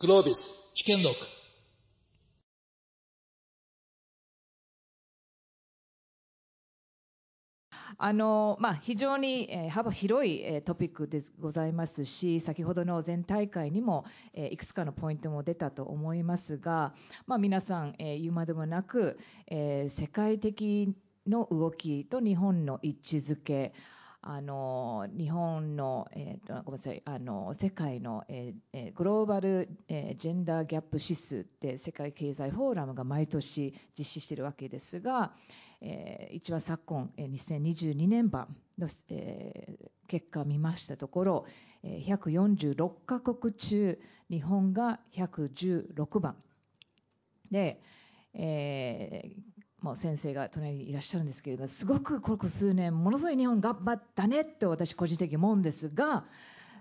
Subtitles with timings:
[0.00, 1.16] グロービス知見録
[8.00, 16.94] あのまあ、非常に、えー幅広い、えートピックでございますし、先ほどの前大会にも、えーいくつかのポイントも出たと思いますが、
[17.26, 19.18] まあ、皆さん、えー言うまでもなく、
[19.48, 20.94] えー世界的
[21.26, 23.72] の動きと日本の一致づけ、
[24.20, 35.32] あの日本の、えーとごめんなさいあの世界の、えーグローバル、えージェンダーギャップ指数って世界経済フォーラムが毎年実施しているわけですが、
[35.80, 41.46] えー一番昨今、えー2022年版の、えー結果を見ましたところ、
[41.84, 43.98] えー146カ国中
[44.30, 46.36] 日本が116番
[47.52, 47.80] で、
[48.34, 56.24] えーもう先生が隣にいらっしゃるんですけれどすごくここ数年ものすごい日本頑張ったねって私個人的に思うんですが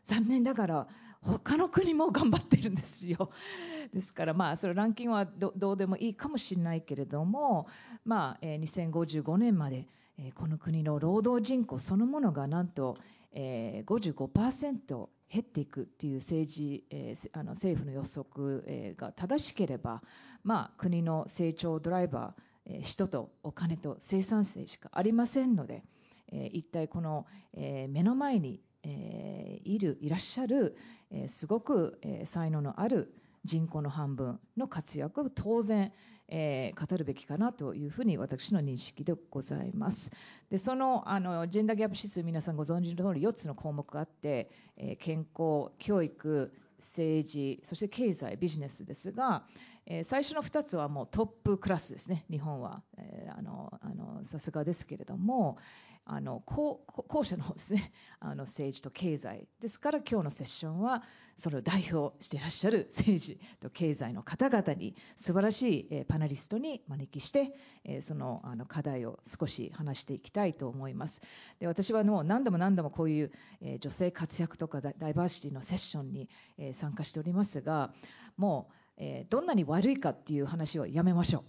[0.04, 0.88] 残念ながら
[1.22, 3.32] 他の国も頑張ってるんですよ。
[3.94, 7.68] ですからまあそれランキングはどうでもいいかもしれないけれども、
[8.06, 12.98] まあえー2055年まで、えーこの国の労働人口そのものがなんと、
[13.32, 20.02] えー55%減っていくっていう政治、えーあの政府の予測、えーが正しければ、
[20.44, 22.47] まあ、国の成長ドライバ、ー
[22.82, 25.84] 人とお金と生産性しかありませんので、
[26.32, 30.76] え一体この、え目の前に、えいるいらっしゃる、
[31.10, 33.14] えすごく、え才能のある
[33.46, 35.94] 人口の半分の活躍を当然、
[36.28, 40.12] えー語るべきかなというふうに私の認識でございます。
[40.50, 49.46] でそのあのジェンダーギャップ指数皆さんご存知の通り4つの項目があって、えー健康教育政治そして経済ビジネスですが、
[49.90, 52.26] えー最初の2つはもうトップクラスですね。
[52.30, 55.58] 日本は、えーあのあのさすがですけれども
[56.06, 57.92] あの後後者の方ですね。
[58.20, 59.48] あの政治と経済。
[59.62, 61.04] ですから今日のセッションは
[61.38, 67.54] それを代表していらっしゃる政治と経済の方々に素晴らしいえーパナリストに招きして
[67.86, 71.22] えーそのあの課題を少し話していきたいと思います。
[71.60, 73.32] で私はもう何度も何度もこういう
[73.62, 77.94] えー女性活躍とかダダイバーシティのセッションにえー参加しておりますが
[78.38, 81.44] もうえーどんなに悪いかっていう話をやめましょう。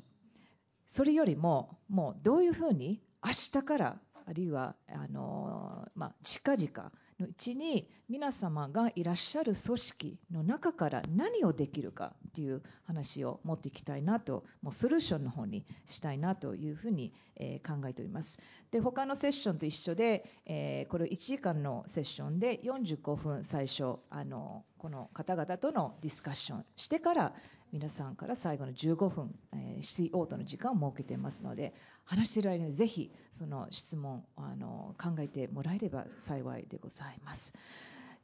[0.87, 18.41] それよりももうどういうふうに明日からあるいはあの、まあ、近々のうちに皆様がいらっしゃる組織の中から何をできるかという話を持っていきたいなともうソリューションの方にしたいなというふうに、え考えております。
[18.73, 27.35] で他のセッションと一緒で、えこれ1時間のセッションで45分最初あのこの方々とのディスカッションしてから
[27.73, 31.75] 皆さんから最後の15分、え疑応答の時間を設けていますので
[32.05, 37.55] 話している間にぜひその質問あの考えてもらえれば幸いでございます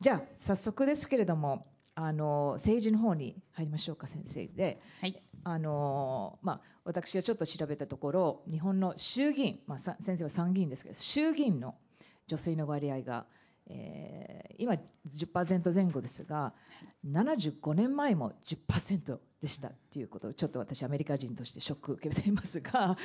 [0.01, 5.23] じゃあ早速ですけれどもあの政治の方に入りましょうか先生ではい。
[5.47, 11.75] あのまあ、私はちょっと調べたところ日本の衆議院、まあ、さ先生は参議院ですけど衆議院の
[12.27, 13.27] 女性の割合が、
[13.67, 14.75] えー今
[15.09, 16.55] 10%前後ですが
[17.07, 22.97] 75年前も10%でしたということをちょっと私アメリカ人としてショックを受けていますが、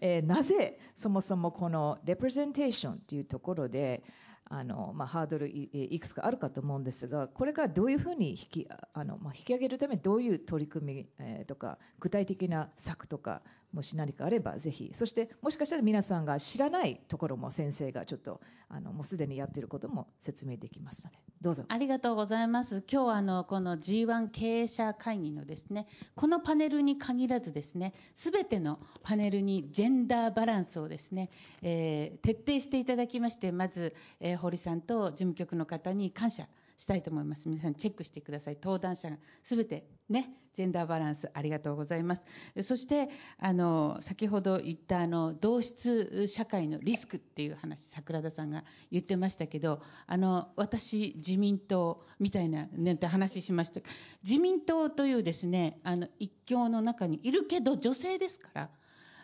[0.00, 4.02] えーなぜそもそもこのレプレゼンテーションというところで
[4.48, 13.42] あの、まあ、ハードルいいくつかあるかと思うんですがこれからどういうふうに引きあの、まあ、引き上げるためにどういう取り組み、えーとか具体的な策とか
[13.72, 21.64] もし何かあればぜひそしてもしかしたら皆さんが知らないところも先生がちょっとあのもうすでにやっていることも説明できますのでどうぞ。
[21.68, 22.82] ありがとうございます。
[22.90, 31.30] 今日はあのこの G1 経営者会議のですね、このパネルに限らずですね、すべてのパネルにジェンダーバランスをですね、
[31.62, 37.48] えー徹底していただきまして、まず、えー堀さんと事務局の方に感謝したいと思います。
[37.48, 38.58] 皆さんチェックしてください。
[38.62, 42.22] 登壇者がすべてね、ジェンダーバランスありがとうございます。
[42.62, 53.80] そしてあの先ほど言ったあの同質社会のリスクっていう話、桜田さんが言ってましたけど、あの私自民党みたいなねって話しました。
[54.22, 58.70] 自民党というですね、あの一強の中にいるけど女性ですから、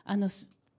[0.04, 0.28] あの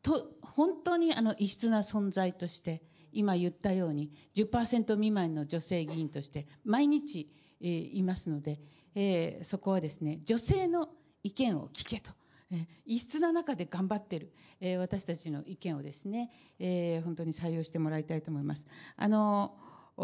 [0.02, 2.84] と本当にあの異質な存在として。
[3.16, 7.32] 今言ったように10%未満の女性議員として毎日、
[7.62, 8.60] えいますので、
[8.94, 10.90] えーそこはですね女性の
[11.24, 12.12] 意見を聞けと、
[12.52, 16.30] え異質な中で頑張ってる、えー私たちの意見をですね、
[16.60, 18.68] えー本当に採用してもらいたいと思います。
[18.98, 19.56] あの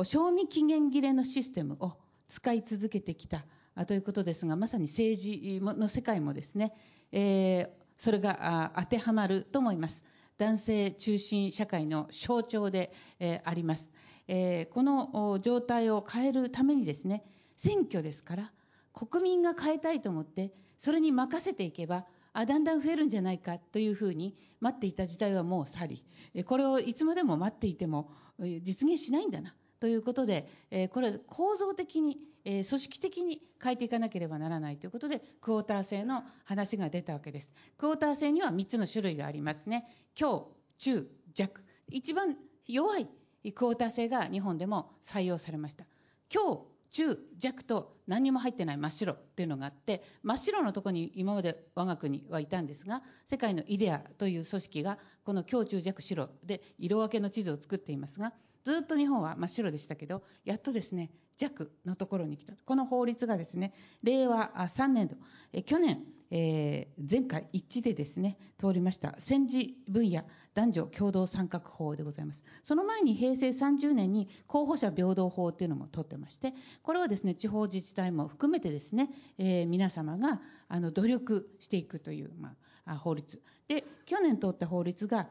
[0.06, 1.98] 賞味期限切れのシステムを
[2.30, 3.44] 使い続けてきた
[3.76, 6.74] あということですがまさに政治の世界もですね、
[7.12, 10.04] えーそれがあ当てはまると思います。
[10.42, 13.92] 男性中心社会の象徴で、えあります、
[14.28, 17.24] えこの状態を変えるためにですね
[17.58, 18.52] 選挙ですから
[18.92, 26.04] 国民が変えたいと思ってそれに任せていけばあだんだん増えるんじゃないかというふうに待っていた時代はもう去り
[26.46, 28.10] これをいつまでも待っていても
[28.40, 30.48] 実現しないんだなということで
[30.92, 37.52] これは構造的にえ組織的に変えていかなければならないということでクォーター制の話が出たわけです。
[37.78, 39.88] クォーター制には3つの種類がありますね。
[40.16, 41.64] 強中弱。
[41.88, 43.08] 一番弱い
[43.54, 45.86] クォーター制が日本でも採用されました。
[46.30, 58.34] 強中弱と何にも入ってない真っ白っていうのがあって真っ白のとこに今まで我が国はいたんですが世界のイデアという組織がこの強中弱白で色分けの地図を作っていますが
[58.64, 61.12] ずっと日本は真っ白でしたけどやっとですね
[61.42, 62.54] 弱のところに来た。
[62.66, 63.74] この法律がですね
[64.04, 65.16] 令和3年度
[65.54, 70.24] え去年、えー、前回一致でですね通りました戦時分野
[70.54, 72.44] 男女共同参画法でございます。
[72.64, 76.54] その前に平成30年に候補者平等法というのも取ってまして
[76.84, 82.56] これはですね地方自治体も含めてですね、えー、皆様があの努力していくという、ま
[82.86, 83.42] あ、法律。
[83.68, 85.30] で去年通った法律が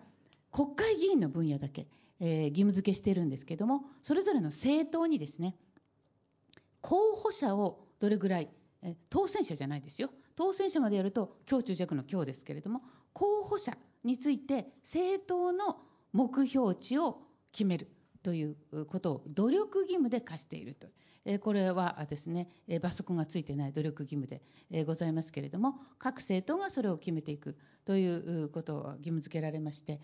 [0.52, 1.86] 国会議員の分野だけ、
[2.18, 5.54] えー、義務付けしているんですけどもそれぞれの政党にですね
[6.82, 8.48] 候補者をどれぐらい
[9.10, 10.10] 当選者じゃないですよ。
[10.36, 12.82] 当選者までやると強中弱の強ですけれども
[13.12, 15.82] 候補者について政党の
[16.12, 17.20] 目標値を
[17.52, 17.88] 決める
[18.22, 18.56] という
[18.86, 20.88] ことを努力義務で課していると。
[21.40, 22.48] これはですね
[22.80, 30.00] 罰則がついてない努力義務でございますけれども各政党がそれを決めていくということを義務付けられまして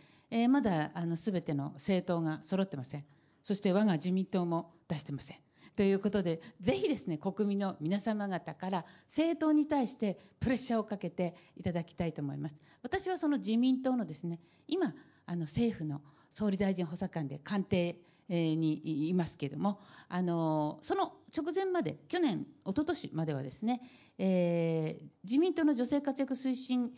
[0.49, 3.05] まだあの全ての政党が揃ってません。
[3.45, 5.39] そして我が自民党も出してません。
[5.77, 12.57] ということで、ぜひですね、国民の皆様方から政党に対してプレッシャーをかけていただきたいと思います。
[12.83, 14.95] 私はその自民党のですね、今、
[15.27, 16.01] あの政府の
[16.31, 17.97] 総理大臣補佐官で官邸
[18.29, 19.79] にいますけれども、
[20.09, 23.83] あのその直前まで、去年、一昨年まではですね、
[24.17, 26.91] えー、自民党の女性活躍推進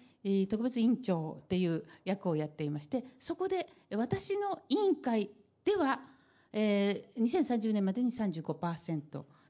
[0.49, 5.31] 特別委員長という役をやっていまして、そこで私の委員会
[5.65, 6.01] では、
[6.61, 9.01] えー、2030年までに35%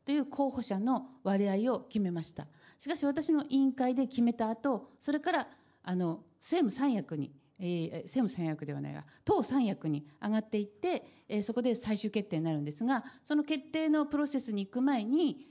[0.05, 2.47] という候補者の割合を決めました。
[2.79, 5.49] しかし私の委員会で決めた後、それから
[5.83, 15.47] あの政務三役に、えー、政務三役ではないが、党三役に上がっていって、えー、そこで最終決定になるんですが、その決定のプロセスに行く前に、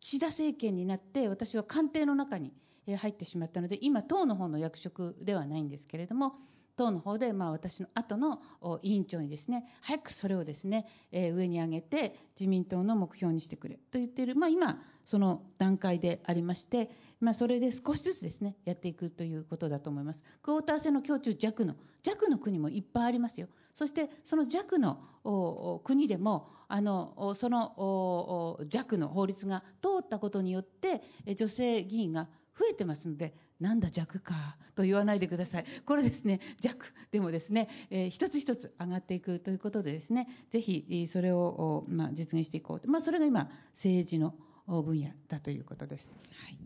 [0.00, 2.52] 岸田政権になって、私は官邸の中に
[2.98, 6.34] 入ってしまったので、今、党の方の役職ではないんですけれども、
[6.76, 8.40] 党の方で、まあ、私の後の
[8.82, 16.90] 委員長にですね早くそれをですね、えー、上に上げて自民党の目標にしてくれと言っている、まあ、今その段階でありまして、
[17.20, 20.22] まあ、それで少しずつですねやっていくということだと思います。
[20.42, 23.48] クォーター制の強中弱の弱の国もいっぱいありますよ。
[23.72, 31.02] そしてその弱の国でもあのその弱の法律が通ったことによって
[31.34, 34.34] 女性議員が増えてますので、なんだ弱か
[34.74, 35.64] と言わないでください。
[35.84, 42.88] これですね、弱でもですね、えー、一つ一つ上がっていくということでですね、ぜひそれを、まあ、実現していこうと。
[42.88, 44.34] まあ、それが今、政治の
[44.66, 46.14] 分野だということです。
[46.30, 46.58] はい。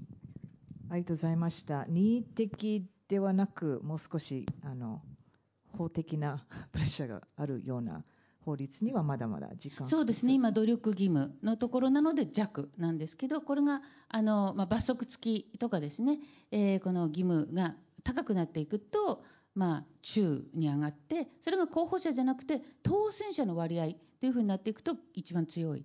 [0.91, 1.85] ありがとうございました。
[1.89, 5.03] 任意的ではなく、もう少し、あの、
[5.77, 8.05] 法的なプレッシャーがあるような
[8.45, 16.19] 法律にはまだまだ時間そうですね、今、努力義務のところなので弱なんですけど、これがあの、まあ、罰則付きとかですね、
[16.51, 19.23] えー、この義務が高くなっていくと、
[19.55, 23.89] まあ、中に上がって、それが候補者じゃなくて、当選者の割合
[24.21, 25.85] というふうになっていくと、一番強い。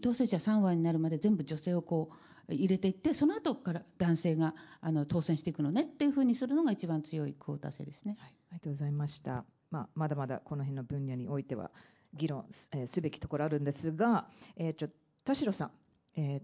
[0.00, 2.10] 当選者3割になるまで全部女性をこ
[2.48, 8.16] う入れていって、その後から男性があの当選していくのねっていうふうにするのが一番強いクオーター制ですね。
[8.18, 9.44] はい、ありがとうございました。
[9.74, 11.72] まあ、まだまだこの辺の分野においては
[12.14, 14.88] 議論、すべきところあるんですが、えー、ちょ
[15.24, 15.70] 田代さん、
[16.16, 16.42] え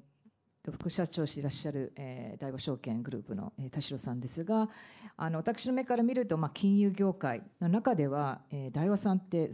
[0.66, 4.68] ー、副社長していらっしゃる、えー、大和証券グループの、田代さんですが
[5.16, 9.52] あの私の目から見ると、まあ、金融業界の中では、えー、大和さんって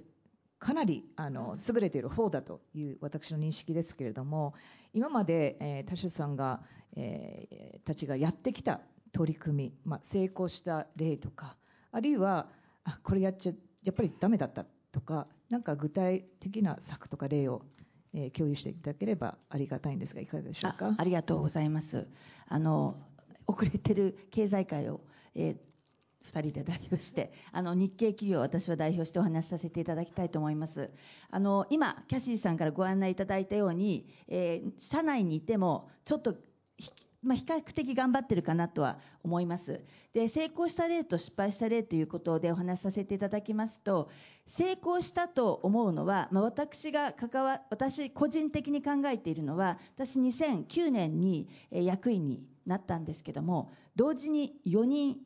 [0.58, 4.54] かなりあの優れている方だという私の認識ですけれども
[4.94, 6.62] 今まで、えー、田代さんが、
[6.96, 8.80] えー、たちがやってきた
[9.12, 11.56] 取り組み、まあ、成功した例とか
[11.92, 12.48] あるいは
[12.86, 13.52] あこれやっちゃ
[13.82, 17.62] やっぱりダメだったとかなんか具体的な策とか例を、
[18.14, 20.94] えー、共有していただければありがたいんですがいかがでしょうか？
[20.96, 22.06] ありがとうございます。
[22.48, 22.96] あの
[23.46, 25.00] 遅れてる経済界を、
[25.34, 25.56] えー、
[26.28, 30.90] 2人で代表してあの日系企業私は代表してお話しさせていただきたいと思います。
[31.30, 36.34] あの今キャシーさんからご案内いただいたように、えー、社内にいてもちょっと
[37.22, 39.80] まあ、比較的頑張ってるかなとは思います。
[40.12, 44.08] で成功した例と失敗した例ということでお話しさせていただきますと
[44.46, 55.16] 成功したと思うのは、まあ、私が関わ私個人的に考えているのは私2009年に役員になったんですけども同時に4人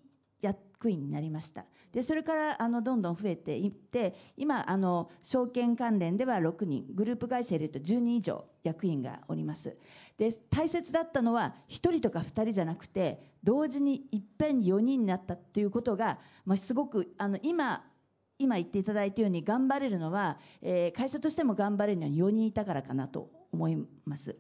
[0.41, 1.67] 役員になりました。
[1.93, 9.77] でそれからあのどんどん増えていって今あの証券関連では6人グループ会社入れると10人以上役員がおります。
[10.21, 17.87] で大切だったのは1人とか2人じゃなくて同時にいっぺんに4人になったということが、まあ、すごくあの今
[18.39, 24.37] 今言っていただいたように頑張れるのは、えー、会社としても頑張れるのに4人いたからかなと思います。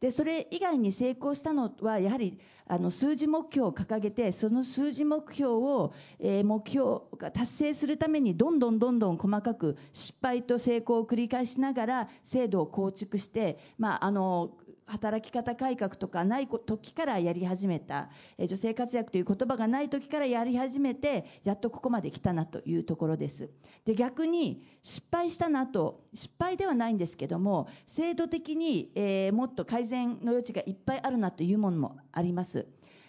[0.00, 14.50] でそれ以外に成功したのはやはりあの数字目標を掲げてその数字目標を、えー、目標が達成するためにどんどんどんどん細かく失敗と成功を繰り返しながら制度を構築して、まあ、あの
[14.86, 23.50] 働き方改革とかない時からやり始めた女性活躍という言葉がない時からやり始めてやっとここまで来たなというところです。
[23.84, 32.66] で逆に失敗したなと失敗ではないんですけども制度的に、えー、もっと改善の余地がいっぱいあるなというものもあります。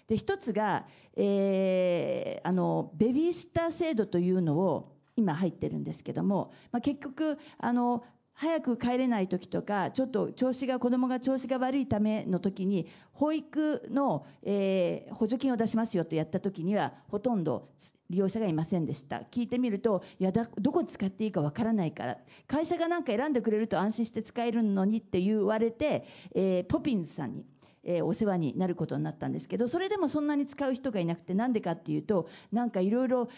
[0.08, 8.04] で一つが、えー、あのベビーシッター制度というのを今入ってるんですけども、まあ、結局あの
[8.36, 17.70] 早く帰れない時とかちょっと調子が子供が調子が悪いための時に保育の、えー、補助金を出しますよとやった時にはほとんど
[18.10, 19.22] 利用者がいませんでした。
[19.32, 27.46] 聞いてみるといやだどこ使っていいかわからないから会社がなんか選んでくれると安心して使えるのにって言われて、えー、ポピンズさんに
[27.86, 33.30] えー、お世話になることになったんですけどそれでもそんなに使う人がいなくてなんでかっていうとなんかいろいろ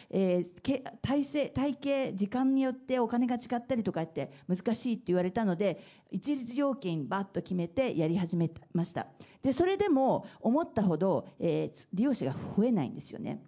[1.01, 9.07] 体制体系時間によってお金が違ったりとかって難しいって言われたので一律料金バッと決めてやり始めました。
[9.43, 13.43] でそれでも思ったほど、えー、利用者が増えないんですよね。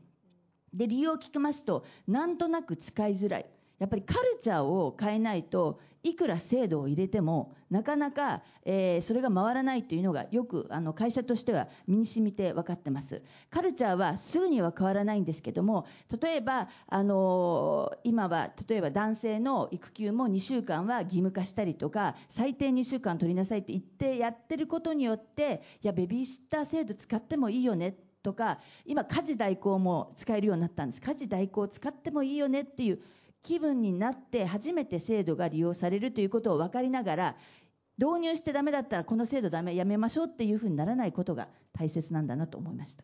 [0.73, 3.45] で理由を聞きますとなんとなく使いづらい。
[3.79, 13.21] やっぱりカルチャーを変えないといくら制度を入れてもなかなか、えー、それが回らないというのがよくあの会社としては身に染みて分かってます。
[13.49, 15.85] カルチャーはすぐには変わらないんですけども
[16.21, 31.01] 例えば、あのー、今は例えば男性の育休も2週間は義務化したりとか最低2週間取りなさいって言ってやってることによっていやベビーシッター制度使ってもいいよねとか今家事代行も使えるようになったんです。
[31.01, 32.99] 家事代行使ってもいいよねっていう
[33.43, 37.35] 気分になって初めて制度が利用されるということを分かりながら
[37.97, 43.03] 導入してダメだったらこの制度ダメやめましょうっていうふうにならないことが大切なんだなと思いました。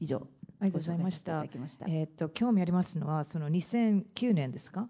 [0.00, 0.26] 以上
[0.60, 1.44] ありがとうございました。
[1.88, 4.88] えー、っと興味ありますのはその2009年ですか？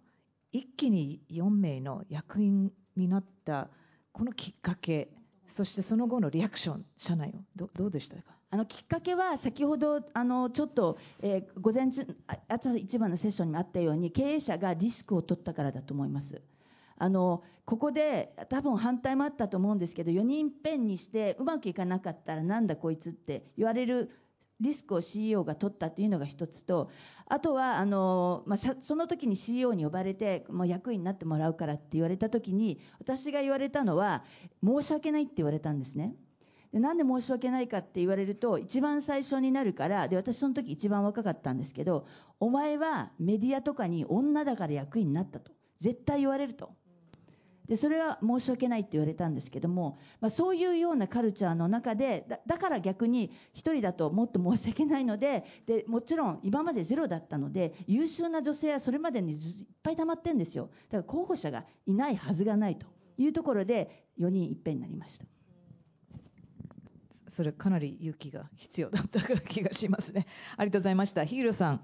[0.52, 3.70] 一気に4名の役員になった
[4.12, 5.10] このきっかけ
[5.48, 8.36] そしてその後のリアクション社内をどどうでしたか？
[8.68, 12.06] きっかけは先ほどあのちょっと、え、午前中
[12.48, 16.42] 朝一番のセッションにあったように経営者がリスクを取ったからだと思います。
[16.98, 24.10] あのここで多分反対もあったと思うんですけど4人ペンにしてうまくいかなかったらなんだこいつって言われる
[24.60, 26.90] リスクを CEO が取ったというのが一つと
[27.26, 34.22] あとはあの、まあ、その時に CEO に呼ばれて、まあ、役員になってもらうからって言われた時に私が言われたのは
[34.64, 36.14] 申し訳ないって言われたんですね。
[36.72, 42.06] でなんで申し訳ないかって言われると一番最初になるからで私その時一番若かったんですけど
[42.40, 45.52] お前はメディアとかに女だから役員になったと。
[45.82, 46.72] 絶対言われると。
[47.68, 59.38] でそれは申し訳ないって言われたんですけども、まあ、そういうようなカルチャーの中でだから逆に1人だともっと申し訳ないのででもちろん今までゼロだったので優秀な女性はそれまでにいっ
[59.82, 60.70] ぱい溜まってるんですよ。
[60.90, 62.86] だから候補者がいないはずがないと
[63.16, 65.24] いうところで4人いっぺんになりました。
[67.32, 70.26] それかなり勇気が必要だった気がしますね。
[70.58, 71.24] ありがとうございました。
[71.24, 71.80] ヒーローさん、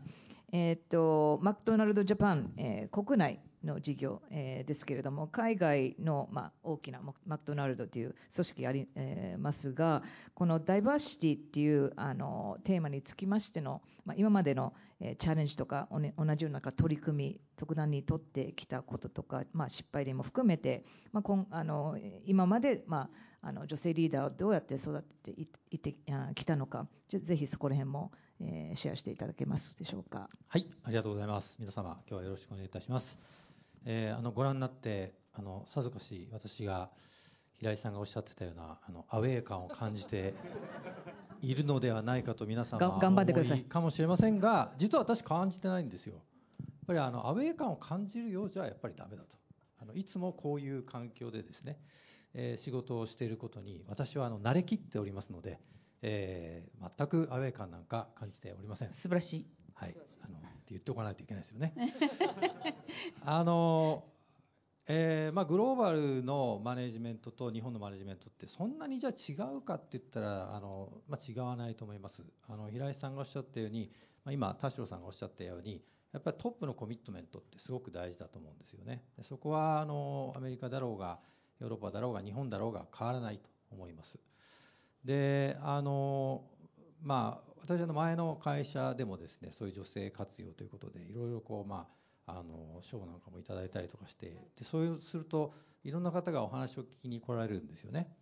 [0.53, 10.03] えー、っとマクドナルドジャパン、えー、国内の事業、えー、ですけれども海外の、まあ、大きなマクドナルドという組織あり、えー、ますが
[10.35, 23.09] このダイバーシティっていうあのテーマにつきましての、まあ、今までの、えー、チャレンジとか同じような取り組み特段に取ってきたこととか、まあ、失敗例も含めて、まあ、こんあの今まで、ま
[23.43, 25.45] あ、あの女性リーダーをどうやって育ててい
[25.77, 25.95] って
[26.35, 30.29] きたのかぜひそこら辺も、えー、シェアしていただけますでしょうか。
[30.49, 31.57] はいありがとうございます。
[31.59, 33.19] 皆様今日はよろしくお願いいたします。
[33.85, 36.91] えー、あのご覧になってあのさぞかし私が
[37.59, 40.35] 平井さんがおっしゃってたようなあのアウェー感を感じて
[41.43, 46.15] いるのではないかと皆さんは思いかもしれませんが実は私感じてないんですよ。
[46.15, 49.37] やっぱりあのアウェー感を感じるようじゃやっぱりダメだと
[49.79, 51.79] あのいつもこういう環境でですね、
[52.33, 55.61] えー、仕事をしていることに私はあの慣れきっておりますので
[56.01, 58.93] えー全くアウェー感なんか感じておりません。
[58.93, 59.47] 素晴らしい。
[59.75, 61.73] はい、あのって言っておかないといけないですよね。
[63.31, 64.05] あの、
[64.87, 72.23] えーまあ、グローバルのマネジメントと日本のマネジメントってそんなにじゃあ違うかって言ったらあの、まあ、違わないと思います。
[72.49, 73.93] あの平井さんがおっしゃったように、
[74.25, 79.05] まあ、今田代さんがおっしゃったようにやっぱりトップのコミットメントってすごく大事だと思うんですよね。
[79.21, 81.19] そこはあのアメリカだろうが
[81.61, 84.19] ヨーロッパだろうが日本だろうが変わらないと思います。
[85.05, 86.45] であの
[87.03, 91.98] まあ、私の前の会社でもですねそういう女性活用ということでいろいろこう、まあ、
[92.29, 98.15] あの賞なんかもいただいたりとかしてでそういうするといろんな方がお話を聞きに来られるんですよね。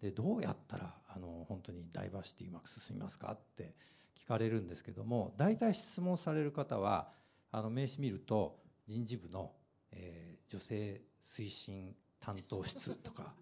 [0.00, 3.74] でどうやったらあの本当にダイバーシティうまく進みますかって
[4.16, 7.10] 聞かれるんですけども大体質問される方は
[7.52, 9.52] あの名刺見ると人事部の、
[9.92, 13.34] えー女性推進担当室とか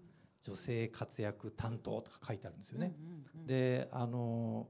[0.43, 2.95] 女性活躍担当とか書いてあるんですよね。
[2.99, 3.47] うんうんうん。
[3.47, 4.69] であの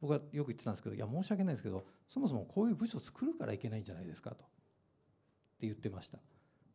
[0.00, 4.44] 僕はよく言ってたんですけどいや申し訳ないですけどそもそもこういう部署を作るからいけないんじゃないですかと
[5.60, 6.18] って言ってました。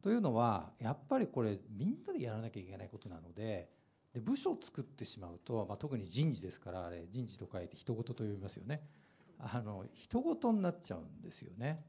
[0.04, 3.72] というのはやっぱりこれみんなでやらなきゃいけないことなので
[4.14, 8.88] で部署を作ってしまうと、まあ、特に人事ですからあれ人事と書いて人事と呼びますよね。
[9.40, 11.84] あの人事になっちゃうんですよね。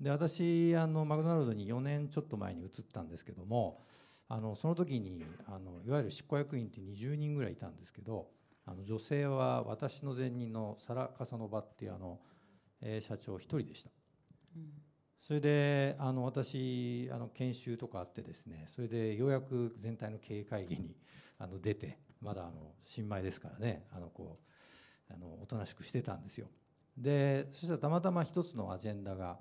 [0.00, 3.80] で私あのマクドナルドに4年ちょっと前に移ったんですけども
[4.28, 8.28] あのその時にあのいわゆる執行役員って20人ぐらいいたんですけど
[8.66, 12.20] あの女性は私の前任のサラ・カサノバっていうあの、
[12.80, 13.90] えー社長一人でした。
[14.56, 14.91] うん。
[15.22, 20.96] それであの私あの研修とかあってですねそれでようやく全体の経営会議に
[21.38, 24.38] あの出てまだあの新米ですからねあのこ
[25.10, 26.48] うあのおとなしくしてたんですよ。
[26.96, 29.38] でそしたらたまたま一つのアジェンダが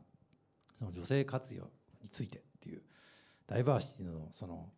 [0.77, 1.69] その女性活用
[2.01, 2.81] についてっていう
[3.47, 4.69] ダイバーシティのその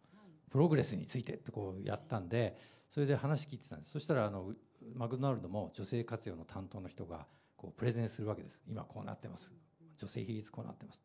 [0.50, 2.58] プログレスについてってこうやったんで
[2.90, 3.92] それで話聞いてたんです。
[3.92, 4.54] そしたらあの
[4.96, 8.60] マクドナルドも女性活用の担当の人がこうプレゼンするわけです。
[8.68, 9.54] 今こうなってます。
[9.98, 11.04] 女性比率こうなってます。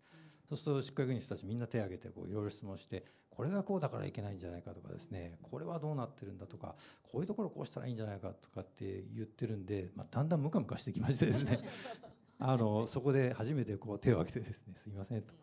[0.48, 11.60] そうすると執行役員の人たちみんな手を挙げてこういろいろ質問してこれがこうだからいけないんじゃないかとかですねこれはどうなってるんだとかこういうところこうしたらいいんじゃないかとかって言ってるんで、まあ、だんだんムカムカしてきましてですね。
[12.40, 15.34] あのそこで初めてこう手を挙げてですねすいませんと。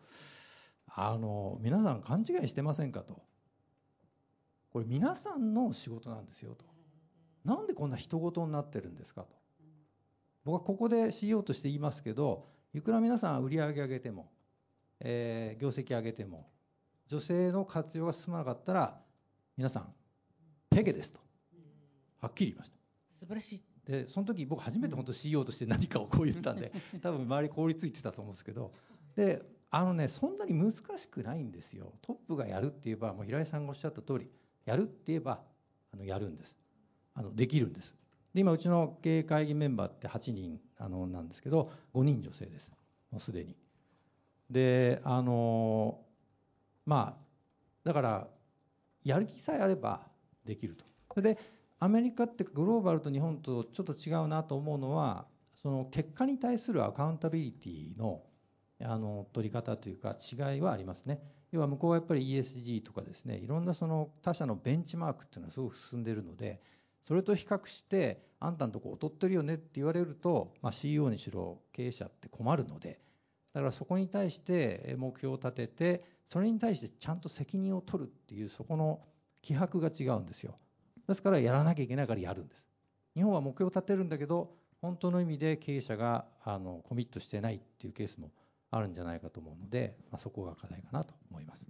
[0.88, 3.22] あの皆さん勘違いしてませんかと。
[4.70, 6.64] これ皆さんの仕事なんですよと。
[7.44, 9.36] なんでこんな人事になってるんですかと。
[10.44, 14.30] 僕はここで CEO として言いますけどいくら皆さん売り上げ上げても、
[15.00, 16.46] えー業績上げても
[17.08, 19.00] 女性の活用が進まなかったら
[19.56, 19.94] 皆さん
[20.68, 21.20] ペケですと。
[22.20, 22.76] はっきり言いました。
[23.18, 23.62] 素晴らしい。
[23.86, 28.74] でその時僕初めて本当 CEO として何かをこう言ったんで多分周り凍りついてたと思うんですけど。
[29.16, 31.94] であのねそんなに難しくないんですよ。
[32.02, 34.30] トップがやるって言えばもう平井さんがおっしゃった通り
[34.66, 35.40] やるって言えば
[35.92, 36.54] あのやるんです。
[37.14, 37.94] あのできるんです。
[38.34, 42.72] で今うちの経営会議メンバーって8人あのなんですけど5人女性です。
[43.10, 43.56] もうすでに。
[44.50, 46.00] であの
[46.84, 47.26] まあ
[47.84, 48.28] だから
[49.04, 50.02] やる気さえあれば
[50.44, 50.84] できると。
[51.14, 51.38] それで
[51.78, 55.26] アメリカってグローバルと日本とちょっと違うなと思うのは
[55.62, 58.22] その結果に対するアカウンタビリティの
[58.82, 61.20] あの取り方というか違いはありますね。
[61.52, 66.60] 要は向こうはやっぱり ESG とかですねいろんなその他社のベンチマークっていうのはすごく進んでいるので
[67.06, 73.00] それと比較してあんたのとこ劣ってるよねって言われると、まあ、CEO にしろ経営者って困るので
[73.54, 79.00] だからそこに対して目標を立ててそれに対してちゃんと責任を取るっていうそこの
[79.40, 80.58] 気迫が違うんですよ。
[81.06, 82.66] ですからやらなきゃいけないからやるんです。
[83.14, 88.32] 日本は目標を立てるんだけど本当の意味で経営者があのコミットしてないっていうケースも
[88.70, 91.66] あるんじゃないかと思うので、まあ、そこが課題かなと思います。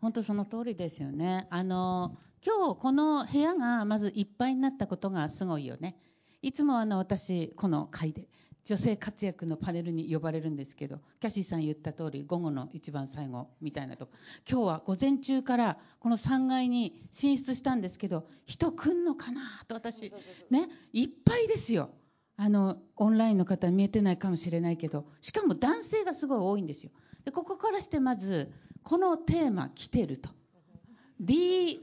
[0.00, 1.46] 本当その通りですよね。
[1.50, 5.96] あの今日この部屋がまずいっぱいになったことがすごいよね。
[6.42, 8.28] いつもあの私この会で
[8.64, 14.12] 女性活躍のパネルに呼ばれるんですけど、キャシーさん言った通り午後の一番最後みたいなとこ。
[14.48, 20.12] 今日は午前中からこの3階に進出したんですけど、人来んのかなと私
[20.50, 21.90] ねいっぱいですよ。
[22.36, 26.92] あのオンラインの方見えてないかもしれないけど、しかも男性がすごい多いんですよ。
[27.24, 28.52] でここからしてまず
[28.84, 30.30] このテーマ来てると
[31.22, 31.78] DI&E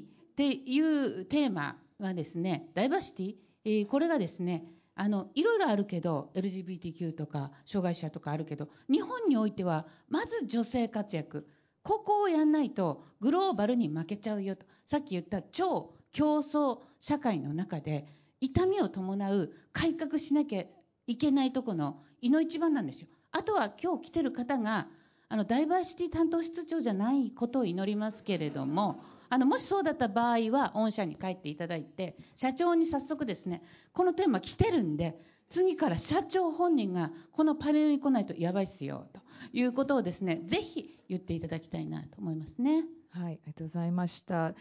[0.00, 3.34] っていうテーマがですねダイバーシティ、
[3.64, 11.46] えーこれがですねあのいろいろあるけど LGBTQ とか障害者とかあるけど日本においてはまず女性活躍
[11.82, 18.06] ここをやんないとグローバルに負けちゃうよとさっき言った超競争社会の中で
[18.40, 20.64] 痛みを伴う改革しなきゃ
[21.06, 23.08] いけないとこのいの一番なんですよ。
[23.32, 24.88] あとは今日来てる方が
[25.30, 33.62] あのダイバーシティ担当室長じゃないことを祈りますけれどもあのもしそうだった場合は御社に帰っていただいて社長に早速ですね
[33.92, 35.16] このテーマ来てるんで
[35.48, 39.20] 次から社長本人がこのパネルに来ないとやばいっすよと
[39.52, 42.84] いうことをですねぜひ言っていただきたいなと思いますね。
[43.10, 44.54] はい、ありがとうございました。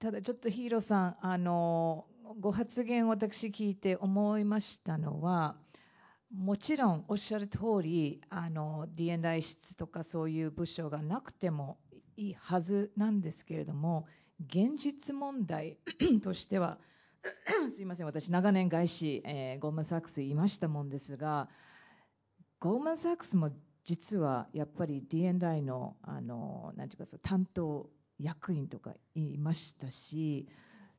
[0.00, 2.06] ただちょっとヒーローさん、あの
[2.40, 5.56] ご発言を私聞いて思いましたのは、
[6.32, 11.78] もちろんおっしゃる通り、あの D&I 室とかそういう部署がなくても
[12.16, 14.06] いいはずなんですけれども、
[14.46, 15.78] 現実問題
[16.22, 16.78] としては、
[17.72, 21.48] すいません、私、長年外資、えーゴーマン・サックスいましたもんですが、
[22.60, 23.50] ゴーマン・サックスも
[23.84, 27.88] 実はやっぱり D&I のあのなんていうか担当
[28.18, 30.46] 役員とかいましたし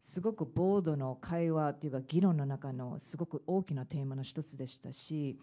[0.01, 5.37] すごくボードの会話っていうか議論の中のすごく大きなテーマの一つでしたし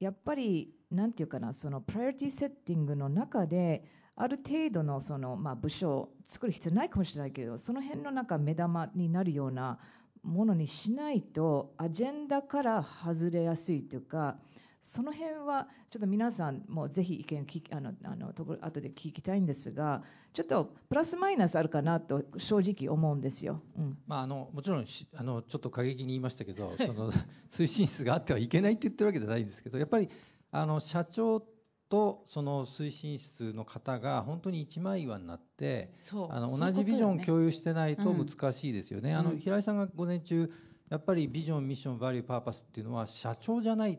[0.00, 3.84] やっぱりなんていうかなそのプライオリティセッティングの中で
[4.16, 9.78] ある程度のその、まあ、部署を作る必要ないかもしれないけどその辺の中目玉になるような
[10.22, 14.36] ものにしないとアジェンダから外れやすいというか
[14.84, 20.02] その辺はちょっと皆さんもぜひ意見を聞きあのあのところ後で聞きたいんですが
[20.34, 23.62] ちょっとプラスマイナスあるかなと正直思うんですよ。
[23.78, 27.12] うんまあ、あのもちろんしあのちょっと過激に言いましたけど その
[27.48, 30.10] 推進室があってはいけないって言ってるわけじゃないんですけどやっぱり
[30.50, 31.40] あの社長
[31.88, 35.94] とその推進室の方が本当に一枚岩になって
[36.28, 39.14] あの同じビジョンを共有してないとうん難しいですよね。
[39.14, 40.52] あのうん平井さんが午前中
[40.94, 43.98] やっぱりビジョン、ミッション、バリュー、パーパスっていうのは社長じゃない、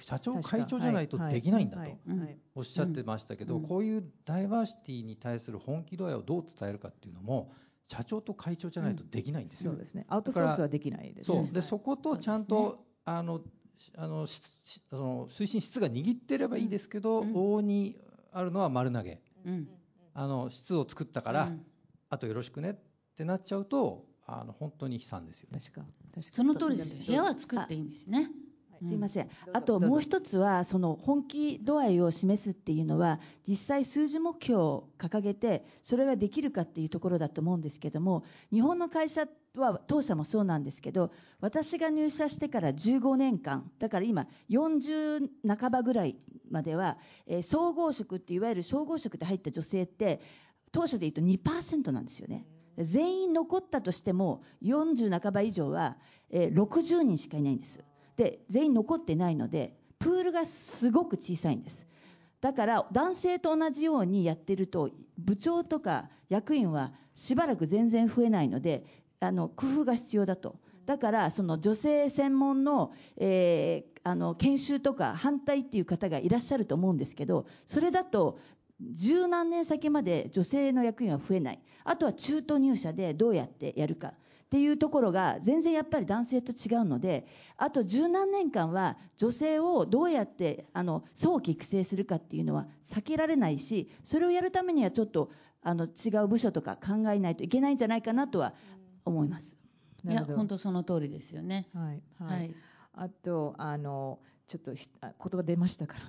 [0.00, 1.90] 社長会長じゃないとできないんだと
[2.54, 3.62] おっしゃってましたけど、うん。
[3.64, 7.52] こういうダイバーシティに対する本気度合いをどう伝えるかっていうのも
[7.86, 9.72] 社長と会長じゃないとできないんですよ。
[9.72, 10.06] そうですね。
[10.08, 11.44] アウトソースはできないですね。
[11.44, 13.42] そうでそことちゃんと、あの
[13.76, 17.32] しあのししその推進室が握ってればいいですけど、うん。
[17.34, 18.00] 往々に
[18.32, 19.20] あるのは丸投げ。
[19.44, 19.68] うん。
[20.14, 21.66] あの室を作ったから、うん。
[22.08, 22.74] あとよろしくねっ
[23.16, 25.58] てなっちゃうとあの本当に悲惨ですよね。
[25.60, 28.30] 確か確かその通りです部屋は作っていいんですね。
[28.88, 46.16] すいませんあともう一つはその本気度合いを示すっていうのは実際数字目標を掲げてそれができるかっていうところだと思うんですけども日本の会社は当社もそうなんですけど私が入社してから15年間だから今40半ばぐらい
[46.50, 50.20] までは、えー総合職っていわゆる総合職で入った女性って
[50.72, 52.46] 当初でいうと2%なんですよね。
[52.78, 55.96] 全員残ったとしても40半ば以上は、
[56.30, 57.84] えー60人しかいないんです。
[58.16, 61.86] で全員残ってないのでプールがすごく小さいんです。
[62.40, 68.84] だから男性と同じようにやってると部長とか役員はしばらく全然増えないので
[69.20, 70.56] あの工夫が必要だと。
[70.84, 78.36] だからその女性専門の,、えーあの研修とか反対っていう方がいらっしゃると思うんですけどそれだと
[78.80, 84.14] 十何年先まで女性の役員は増えないあとは中途入社でどうやってやるかっ
[84.52, 95.30] ていうところが全然やっぱり男性と違うのであと十何年間は女性をどうやってあの早期育成するかっていうのは避けられないしそれをやるためにはちょっと
[95.62, 98.52] あの違う部署とか考えないといけないんじゃないかなとは
[99.06, 99.56] 思います。
[100.04, 101.68] いやなるほど本当その通りですよね。
[101.72, 102.54] はいはい、はい。
[102.94, 104.84] あとあのちょっと言
[105.18, 106.00] 葉出ましたから。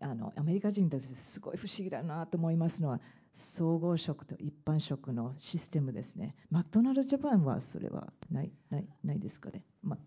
[0.10, 3.00] あのアメリカ人たちすごい不思議だなと思いますのは
[3.34, 6.34] 総合職と一般職のシステムですね。
[6.50, 9.98] マクドナルドジャパンはそれはないないないですかね、ま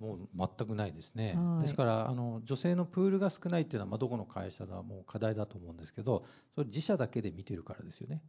[0.00, 1.34] もう全くないですね。
[1.36, 1.58] は。
[1.60, 1.62] い。
[1.62, 8.22] ですからあの女性のプールが少ないっていうのは、まあ、どこの会社だもう課題だと思うんですけど、それ自社だけで見てるからですよね。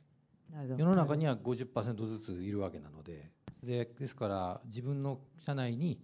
[0.52, 0.80] なるほど。
[0.84, 3.30] 世の中には50%ずついるわけなので、
[3.64, 6.02] でですから自分の社内に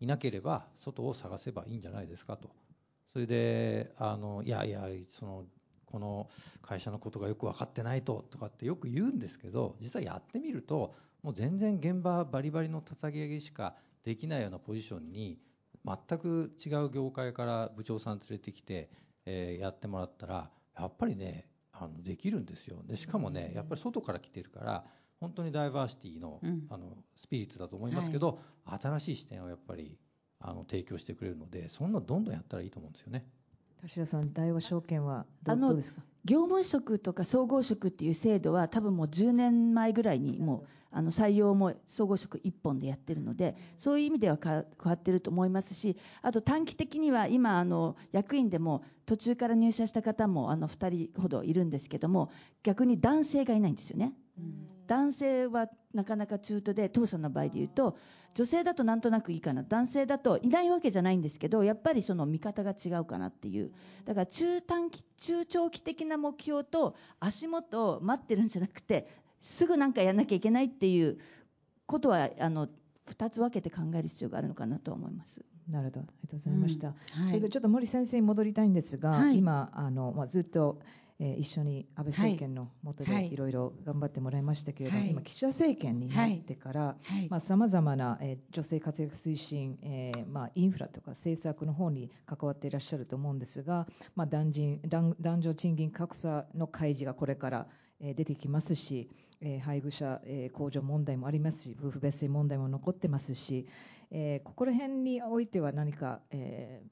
[0.00, 2.50] いなければ外を探せばいいんじゃないですかと。
[3.12, 5.44] それであのいやいやその
[5.86, 6.28] この
[6.62, 15.38] 会社のことがよく分かってないととかってよく言うんですけど実はやってみるともう全然現場バリバリの叩き上げしかできないようなポジションに
[15.86, 18.90] 全く違う業界から部長さん連れてきて、
[19.26, 24.84] えーやってもらったらやっぱりねあのできるんですよでしかもねやっぱり外から来てるから
[25.20, 29.96] 本当にダイバーシティの,、うんあのスピリッツだと思いますけど、新しい視点をやっぱり
[30.40, 33.26] あの提供してくれるのでそんなどんどんやったらいいと思うんですよね。
[33.80, 36.02] 田代さん大和証券はどあのどうですか？
[36.24, 52.30] 業務職とか総合職っていう制度は多分もう10年前ぐらいにもうあの採用も総合職1本でやってるのでそういう意味ではか変わってると思いますしあと短期的には今あの役員でも途中から入社した方もあの2人ほどいるんですけども
[52.62, 54.14] 逆に男性がいないんですよね。
[54.86, 57.96] 男性はなかなか中途で当社の場合で言うと
[58.34, 59.62] 女性だとなんとなくいいかな。
[59.62, 63.72] 男性だといないわけじゃないんですけどやっぱりその見方が違うかなっていう。
[64.04, 69.08] だから中短期中長期的な目標と足元を待ってるんじゃなくて
[69.40, 71.18] すぐなんかやんなきゃいけないっていう
[71.86, 72.68] ことはあの
[73.08, 75.44] 2つ分けて考える必要があるのかなと思います。
[75.70, 76.88] なるほど、ありがとうございました。
[76.88, 76.90] う
[77.24, 77.28] ん。
[77.28, 79.38] それでちょっと森先生に戻りたいんですが、はい。
[79.38, 80.80] 今あの、まあ、ずっと、
[81.20, 83.28] えー一緒に安倍政権の下はい。
[83.28, 83.36] でい。
[83.36, 85.10] ろいろ頑張ってもらいましたけれども、はい。
[85.10, 86.96] 今、岸田政権になってから、
[87.30, 87.40] はい。
[87.40, 97.66] さまざ、まな、えー女性活躍推進、えーまあ、インフラとか政策の方に関わっていらっしゃると思うんですが、まあ、男人男男女賃金格差の開示がこれから、
[98.00, 99.08] えー出てきますし、
[99.40, 103.68] えー配偶者、えー控除問題もありますし夫婦別姓問題も残ってますし、
[104.10, 106.88] えーここら辺においては何か、えー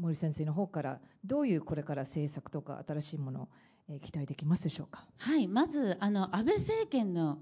[0.00, 3.48] 森先生の方からどういうこれから政策とか新しいものを、
[3.88, 5.06] え期待できますでしょうか？
[5.18, 7.38] はい、まずあの安倍政権の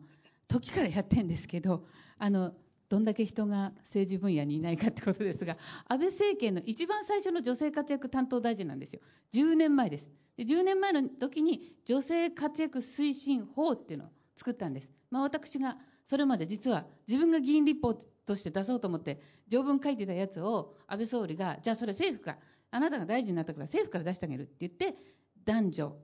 [0.49, 1.85] 時からやってるんですけど
[2.19, 2.53] あの
[2.89, 5.57] どんだけ人が政治分野にいないかってことですが
[5.89, 9.01] 安倍政権の一番最初の女性活躍担当大臣なんですよ。
[9.33, 10.11] 10年前です。
[10.37, 22.39] で10年前の時に女性活躍推進法っていうのを作ったんです、まあ、私がそれまで実は自分が議員立法として出そうと思って条文書いてたやつを安倍総理がじゃあそれ政府か
[22.71, 24.97] あなたが大臣になったから政府から出してあげるって言って
[25.45, 25.97] 男女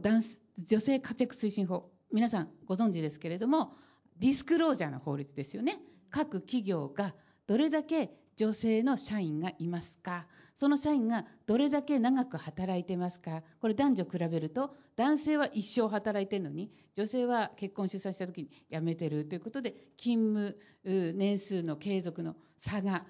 [0.00, 0.22] 男
[0.58, 1.90] 女性活躍推進法。
[2.12, 3.74] 皆さんご存知ですけれども
[4.18, 5.80] ディスクロージャーの法律ですよね。
[6.10, 7.14] 各企業が
[7.46, 10.26] どれだけ女性の社員がいますか？
[10.54, 13.42] その社員がどれだけ長く働いてますか？
[13.60, 19.24] これ男女比べると男性は一生働いてるのに女性は結婚出産した時に辞めてる。
[19.24, 23.04] ということで勤務年数の継続の差が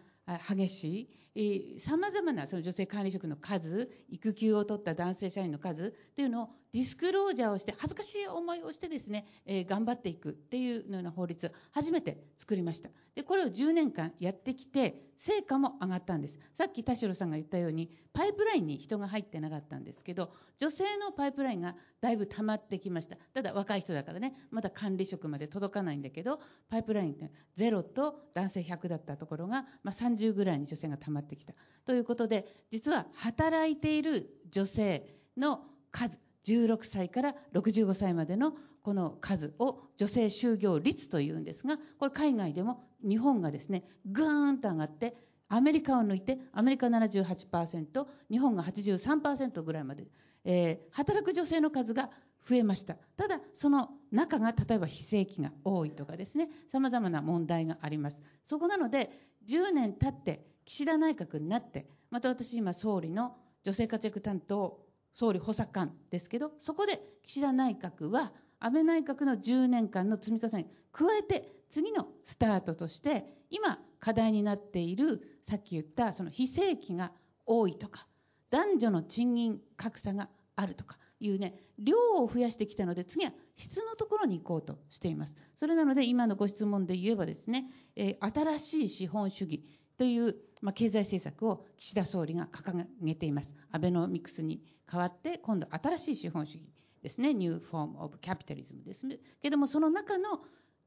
[0.48, 1.78] 激しい。
[1.78, 12.90] さまざまなその女性管理職の数育休を取った男性社員の数っていうのをディスクロージャーをして恥ずかしい思いをしてですね、えー頑張っていくっていうような法律初めて作りました。
[13.14, 16.38] でこれを10年間やってきて成果も上がったんです。
[16.54, 23.16] さっき田代さんが言ったようにパイプラインに人が入ってなかったんですけど女性のパイプラインがだいぶ溜まってきました。
[23.32, 31.54] ただ若い人だからねまだ管理職まで届かないんだけどパイプラインって0と男性100だったところが、まあ、30ぐらいに女性が溜まってきた。
[31.84, 45.16] ということで実は働いている女性の数16歳から65歳までのこの数を女性就業率というんですがこれ海外でも日本がですねぐーんと上がって
[45.48, 50.06] アメリカを抜いてアメリカ78%日本が83%ぐらいまで、
[50.44, 52.10] えー働く女性の数が
[52.48, 52.94] 増えました。
[53.16, 58.20] ただその中が例えば非正規が多いとかですねさまざまな問題があります。
[58.44, 59.10] そこなので
[59.48, 64.85] 10年経って岸田内閣になってまた私今総理の女性活躍担当
[65.16, 77.12] 総理補佐官ですけどそこで岸田内閣は安倍内閣の10年間の積み重ねに加えて次のスタートとして今課題になっているさっき言ったその非正規が
[77.46, 78.06] 多いとか
[78.50, 85.36] 男女の賃金格差があるとかいうね量を増やしてきたので次は質のところに行こうとしています。
[85.54, 89.64] それなので今のご質問で言えばですね、えー新しい資本主義
[89.98, 93.54] という、まあ、経済政策を岸田総理が掲げています。
[93.70, 96.64] アベノミクスに代わって今度新しい資本主義
[97.02, 97.34] ですね。
[97.34, 99.06] ニューフォーム・オブ・キャピタリズムです
[99.42, 100.40] けどもその中の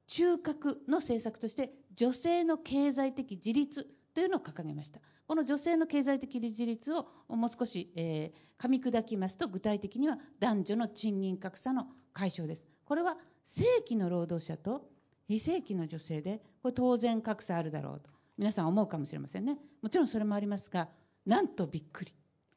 [0.08, 5.00] 中核の政策として女性の経済的自立というのを掲げました。
[5.28, 12.66] この女性の経済的自立をもう少し、えー噛み砕きますと具体的には男女の賃金格差の解消です。
[12.84, 14.90] これは正規の労働者と
[15.28, 18.10] 非正規の女性でこれ当然格差あるだろうと。
[18.40, 19.58] 皆さん思うかもしれませんね。
[19.82, 20.88] もちろんそれもありますが
[21.26, 22.14] なんとびっくり。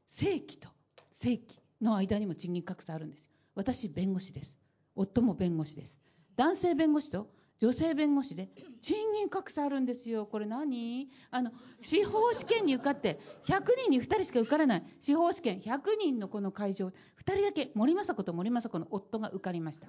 [0.06, 0.68] 正規と
[1.10, 3.32] 正規の間にも賃金格差あるんですよ。
[3.56, 4.60] 私弁護士です。
[4.94, 6.00] 夫も弁護士です。
[6.36, 8.48] 男性弁護士と女性弁護士で
[8.80, 10.24] 賃金格差あるんですよ。
[10.24, 11.10] これ何？
[11.32, 14.84] あの司法試験に受かって100人に2人しか受からない。
[15.00, 16.92] 司法試験100人のこの会場2
[17.24, 19.88] 人だけ森雅子と森雅子の夫が受かりました。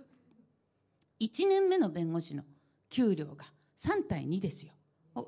[1.22, 2.42] 1年目の弁護士の
[2.90, 3.46] 給料が
[3.80, 4.74] 3対2ですよ。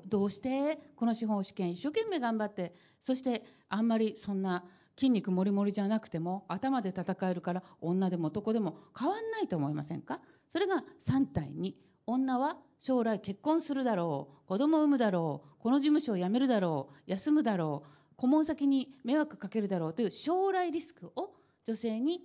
[0.06, 0.78] どうして？
[0.96, 4.64] この司法試験一生懸命頑張ってそしてあんまりそんな
[4.96, 10.20] 筋肉もりもりじゃなくても頭で戦えるから女でも男でも変わんないと思いませんか？
[10.48, 11.74] それが3対2
[12.06, 21.34] 女は将来結婚するだろう子供を産むだろうこの事務所を辞めるだろう休むだろう顧問先に迷惑かけるだろうという将来リスクを
[21.66, 22.22] 女性に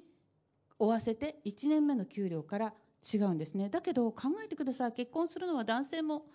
[0.78, 2.74] 負わせて1年目の給料から
[3.12, 3.70] 違うんですね。
[3.70, 4.92] だけど考えてください。
[4.94, 6.26] 結婚するのは男性も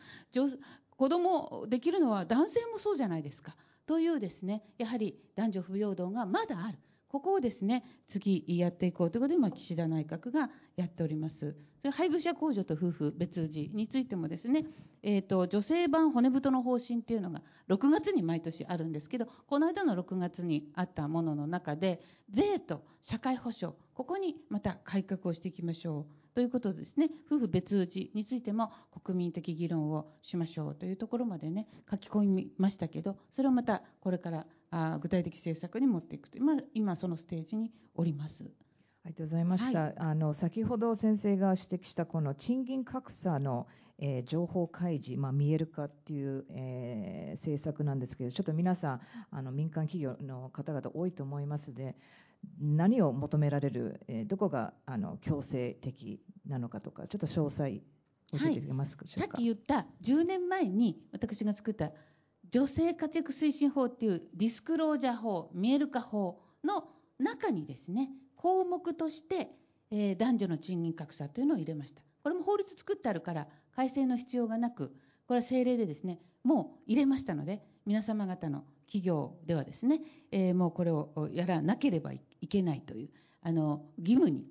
[0.96, 3.56] 子供できるのは男性もそうじゃないですか。
[3.87, 6.78] というですねやはり男女不平等がまだある。
[7.09, 11.56] ここをですね次やっていこうということで今岸田内閣がやっております。
[11.78, 14.64] それ配偶者控除と夫婦別氏についてもですね、
[15.02, 26.26] えー、と女性版骨太の方針っていうのが6月に毎年あるんですけどこの間の6月にあったものの中で税と社会保障ここにまた改革をしていきましょう。
[26.37, 27.09] ということですね。
[27.33, 28.70] 夫婦別氏についても
[29.03, 38.44] 国民的議論をしましょうというところまでね書き込みましたけどそれをまたこれからあ具体的政策に持っていくと今今そのステージにおります。
[38.44, 43.66] ありがとうございました、はあの先ほど先生が指摘したこの賃金格差の、
[43.99, 51.96] えー情報開示、まあ、見える化っていう、えー政策なんですけどちょっと皆さんあの民間企業の方々多いと思いますので
[52.61, 57.82] 何を求められる、えーどこがあの強制的なのかとかちょっと詳細
[58.32, 61.92] 教えていただけますでしょさっ、き言った10年前に私が作った
[62.50, 69.50] 女性活躍推進法っていうディスクロージャー法見える化法の中にですね項目として、
[69.90, 72.02] えー男女の賃金格差というのを入れました。
[72.22, 74.88] これも法律作ってあるから改正の必要がなく
[75.28, 80.00] これは政令でですねもう入れましたので皆様方の企業ではですね、
[80.32, 83.11] えーもうこれをやらなければいいけないという
[83.42, 84.46] あの義務に、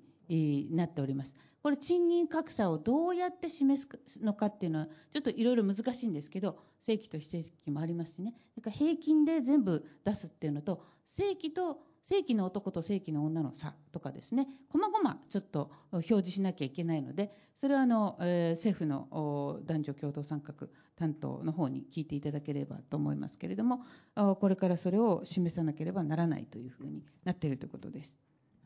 [0.72, 1.34] なっております。
[1.62, 8.34] これ賃金格差をどうやって示すのかっていうのはちょっといろいろ難しいんですけど正規と非正規もありますしね。
[8.56, 23.82] だから平均で全部出すっていうのと正規と正規の男と正規の女の差とかですね細々ちょっと表示しなきゃいけないのでそれはあの、えー政府のお男女共同参画担当の方に聞いていただければと思いますけれども
[24.14, 28.18] あこれからそれを示さなければならないというふうになっているということです。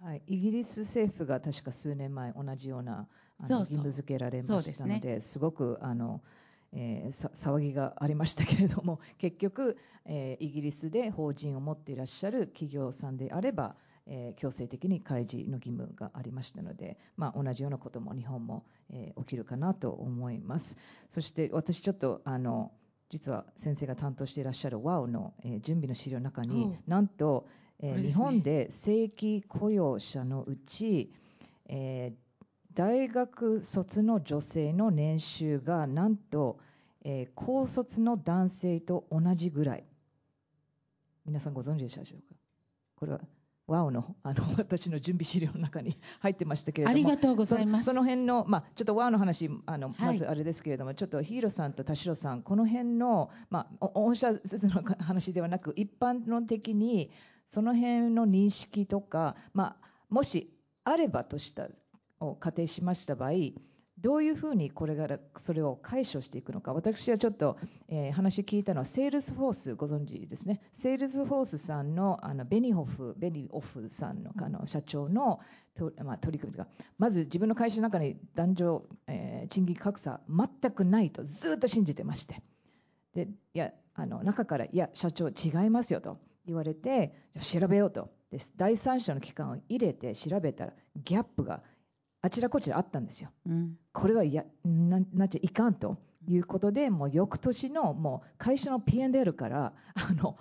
[0.03, 3.07] はい、イギリス政府が確か数年前同じような
[3.39, 4.97] あの義務付けられまそうですね。
[4.97, 6.23] したのですごくあの、
[6.73, 20.77] えーさ騒ぎがありましたけれども 結局、えーイギリスで法人を持っていらっしゃる企業さんであれば、えー強制的に開示の義務がありましたので、まあ、同じようなことも日本も、えー起きるかなと思います。
[21.11, 22.73] そして私ちょっとあの
[23.09, 27.47] 実は先生が担当していらっしゃる WOW の、えー準備の資料の中におうなんと、
[27.81, 31.13] えー日本で正規雇用者のうち、
[31.67, 32.30] えー
[32.75, 36.59] 大学卒の女性の年収がなんと、
[37.03, 39.85] えー高卒の男性と同じぐらい。
[41.27, 42.35] 皆さんご存知でしたでしょうか？
[42.97, 43.21] これは
[43.69, 46.93] WOW のあの 私の準備資料の中に入ってましたけれども。
[46.93, 47.87] ありがとうございます。
[47.87, 50.07] その辺の、まあ、ちょっと WOW の話あの、はい。
[50.09, 57.11] まずあれですけれども、ちょっとヒーローさんと田代さん、この辺の、まあ、お御社ずつの話ではなく、一般論的に
[57.47, 60.53] その辺の認識とか、まあ、もし
[60.85, 61.69] あればとした
[62.21, 63.33] を仮定しました場合、
[63.99, 67.57] どういうふうにこれからそれを解消していくのか、私はちょっと、
[67.89, 75.41] えー話聞いたのは、セールスフォース、ご存知ですね、セールスフォースさんのあのベニホフ、ベニオフさんのあの社長の
[75.75, 76.67] と、まあ、取り組みが、
[76.99, 82.43] まず自分の会社の中に男女、えー賃金格差、全くないとずっと信じてまして、
[83.15, 86.19] でいやあの中から、いや、社長、違いますよと。
[86.47, 88.11] 言われて、調べようと。
[88.31, 91.63] で、第三者の機関を入れて調べたら、ギャップが
[92.23, 93.31] あちらこちらあったんですよ。
[93.47, 93.79] うん。
[93.93, 100.37] これはいやななっちゃいかんということで、もう翌年のもう会社の P&L からあの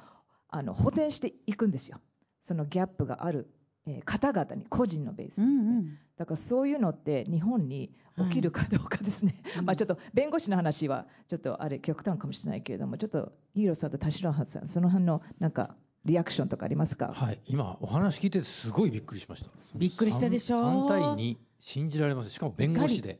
[0.49, 1.99] あの補填していくんですよ、
[2.41, 3.47] そのギャップがある、
[3.85, 5.97] えー方々に、個人のベースですね、んうん。
[6.17, 9.65] だからそういうのって日本に起きるかどうかですね、うん。
[9.65, 17.11] まあちょっと弁護士の話はちょっとあれ極端かもしれないけれども、ちょっとヒーローさんと田代さん、その辺のなんかリアクションとかありますか？
[17.13, 19.49] はい、今お話聞いててすごいびっくりしました。
[19.75, 20.63] びっくりしたでしょう。
[20.63, 22.29] 3対2信じられます。
[22.29, 23.19] しかも弁護士で。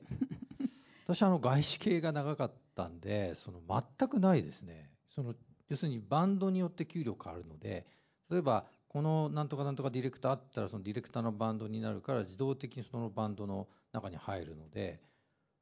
[1.08, 4.92] 私あの外資系が長かったんで、その全くないですね。
[5.10, 5.34] その
[5.70, 7.86] 要するにバンドによって給料変わるので、
[8.30, 15.02] 例えばこのなんとかなんとかディレクターあったらそのディレクターのバンドになるから自動的にそのバンドの中に入るので、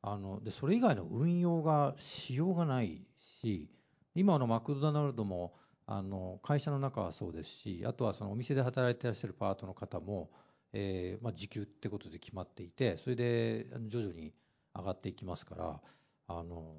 [0.01, 3.69] あのでそれ以外の運用がしようがないし、
[4.15, 5.53] 今のマクドナルドも
[5.85, 10.29] あの会社の中はそうですし、あとはそのお店で働いていらっしゃるパートの方も、
[10.73, 14.33] えーまあ、時給ってことで決まっていて、それであの徐々に
[14.75, 15.81] 上がっていきますから、
[16.27, 16.75] あの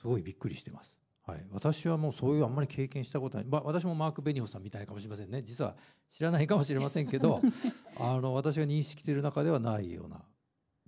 [0.00, 0.94] すごいびっくりしてます。
[1.24, 5.76] はい、私はもうそういうあんまり経験したことない、まあ、私もマーク・ベニホさんみたいかもしれませんね、実は
[6.10, 7.40] 知らないかもしれませんけど、
[7.98, 10.24] あの私が認識している中ではないような、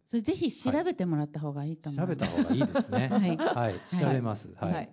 [0.08, 2.06] それぜひ調べてもらった方がいいと思う。
[2.06, 3.08] 調べた方がいいですね。
[3.12, 4.52] はいはい、調べます。
[4.56, 4.72] はい。
[4.72, 4.90] はい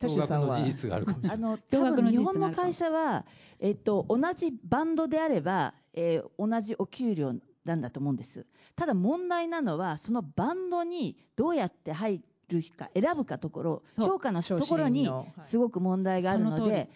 [0.00, 1.36] 驚田代さんは愕の事実があるかもしれない。
[1.36, 3.24] あの同多分日本の会社は、
[3.58, 8.46] えっと、同じバンドであれば、えー同じお給料なんだと思うんです。
[8.76, 15.08] ただ問題なのは、そのバンドにどうやって入るか選ぶかところ、評価のところに
[15.42, 16.90] すごく問題があるのその通りで、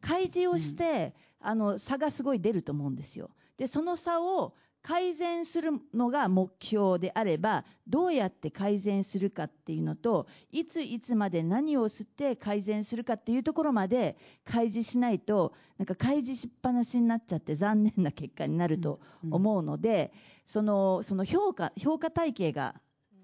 [0.00, 3.30] 開示をして、あの差がすごい出ると思うんですよ。
[3.58, 4.54] で、その差を
[4.84, 20.12] 改善するのが目標であればどうやって改善するかっていうのといついつまで何をして改善するかっていうところまで開示しないとなんか開示しっぱなしになっちゃって残念な結果になると思うので、
[20.46, 22.74] そのその評価評価体系が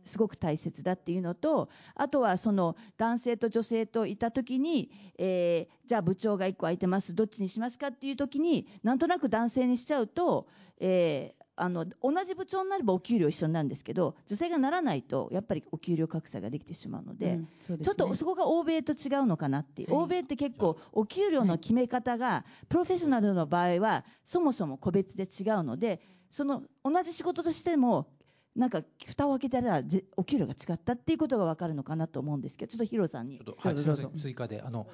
[0.07, 7.15] すごく大切だっていうのとあとはその男性と女性といた時に、えー、じゃあ部長が1個空いてます。
[7.15, 10.49] どっちにしますかっていう時になんとなく男性にしちゃうと、
[10.79, 26.01] えーあの同じ部長になればお給料一緒なんですけど女性がならないとやっぱりお給料格差ができてしまうのでうんでね、ちょっとそこが欧米と違うのかなっていう、はい、欧米って結構お給料の決め方が、プロフェッショナルの場合はそもそも個別で違うので
[26.31, 28.09] その同じ仕事としても
[28.57, 29.83] なんか蓋を開けたら
[30.17, 33.41] お給料が違ったっていうことが分かるのかなと思うんですけどちょっとヒロさんに。
[34.19, 34.87] 追加であの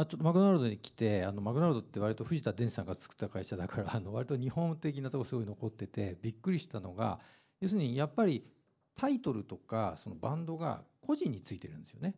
[0.00, 7.20] あとマクドナルドに来てあのマクドナルドって割と藤田伝さんが作った会社だからあの割と日本的なところすごい残っててびっくりしたのが
[7.60, 8.42] 要するにやっぱり
[8.96, 12.14] タイトルとかそのバンドが個人についてるんですよね。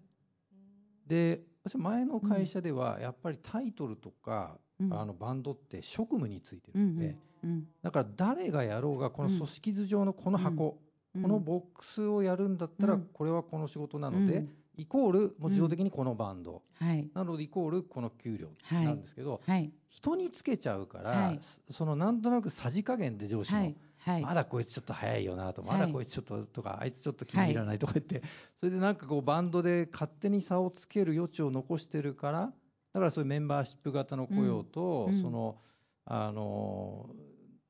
[1.09, 10.79] で私前の会社ではやっぱりタイトルとか、うん、あのバンドって職務についてるんで、うんうん、だから誰がやろうがこの組織図上のこの箱、
[11.21, 14.47] このボックスをやるんだったらこれはこの仕事なので、
[14.77, 18.49] イコールもう自動的にこのバンド、はい、なのでイコールこの給料。
[18.71, 21.39] なんですけど、はい、人につけちゃうから、はい、
[21.71, 23.75] そのなんとなくさじ加減で上司の、
[24.23, 28.23] まだこいつちょっと早いよなと、まだこいつちょっととか、あいつちょっと気に入らないとか言って、
[28.57, 32.53] それでなんかこうバンドで勝手に差をつける余地を残してるから
[32.93, 35.57] だからそういうメンバーシップ型の雇用と、うん、その
[36.05, 37.11] あの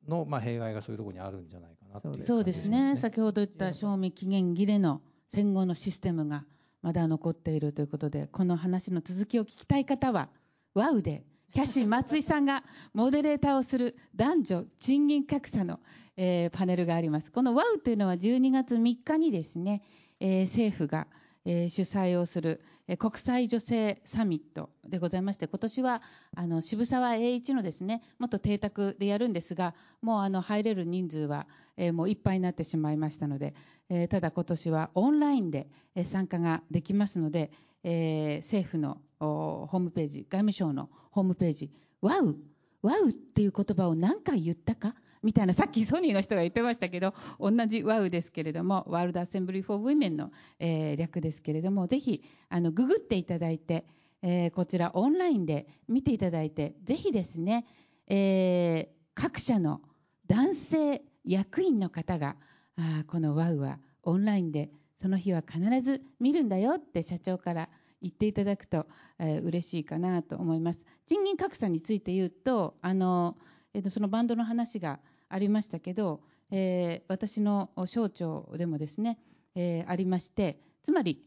[0.09, 2.97] の、まあ、弊害がそういうところにあるんじゃないかなと、ね、そうですね。
[2.97, 6.45] 先ほど言った賞味期限切れの戦後のシステムが
[6.83, 10.28] まだ残っているということでこの話の続きを聞きたい方は
[10.74, 12.64] ワウでキャシー松井さんが
[12.95, 15.80] モデレーターをする男女賃金格差の、
[16.16, 17.30] えー、パネルがあります。
[17.30, 19.83] このワウというのは12月3日にですね、
[20.18, 21.07] えー、政府が
[21.45, 26.03] え、主催をする、え、国際女性サミットでございまして今年は
[26.36, 33.55] あの渋沢栄一のですねもっと邸宅でやるんですがもうあの入れる人数は、え、もういっぱいになってしまいましたので、
[33.88, 35.68] えただ今年はオンラインで
[36.05, 37.51] 参加ができますので、
[37.82, 53.87] え政府のホームページ外務省のホームページ「WAW」「WOW」っていう言葉を何回言ったかみたいなさっきソニーの人が言ってましたけど同じ WOW ですけれども World Assembly for Women の、えー、略ですけれどもぜひあのググっていただいて、
[54.23, 57.66] えー、こちらオンラインで見ていただいてぜひですね、
[58.09, 59.81] えー、各社の
[60.27, 62.37] 男性役員の方が
[62.77, 64.70] あこの WOW はオンラインで
[65.01, 67.68] その日は必ず見るんだよって社長から
[68.01, 68.87] 言っていただくと、
[69.18, 70.85] えー、嬉しいかなと思います。
[71.07, 73.37] 賃金格差について言うとあの、
[73.75, 75.01] えー、とそのバンドの話が
[75.33, 76.20] ありましたけど、
[76.51, 79.18] えー、私の省庁でもですね、
[79.55, 81.24] えー、ありましてつまり、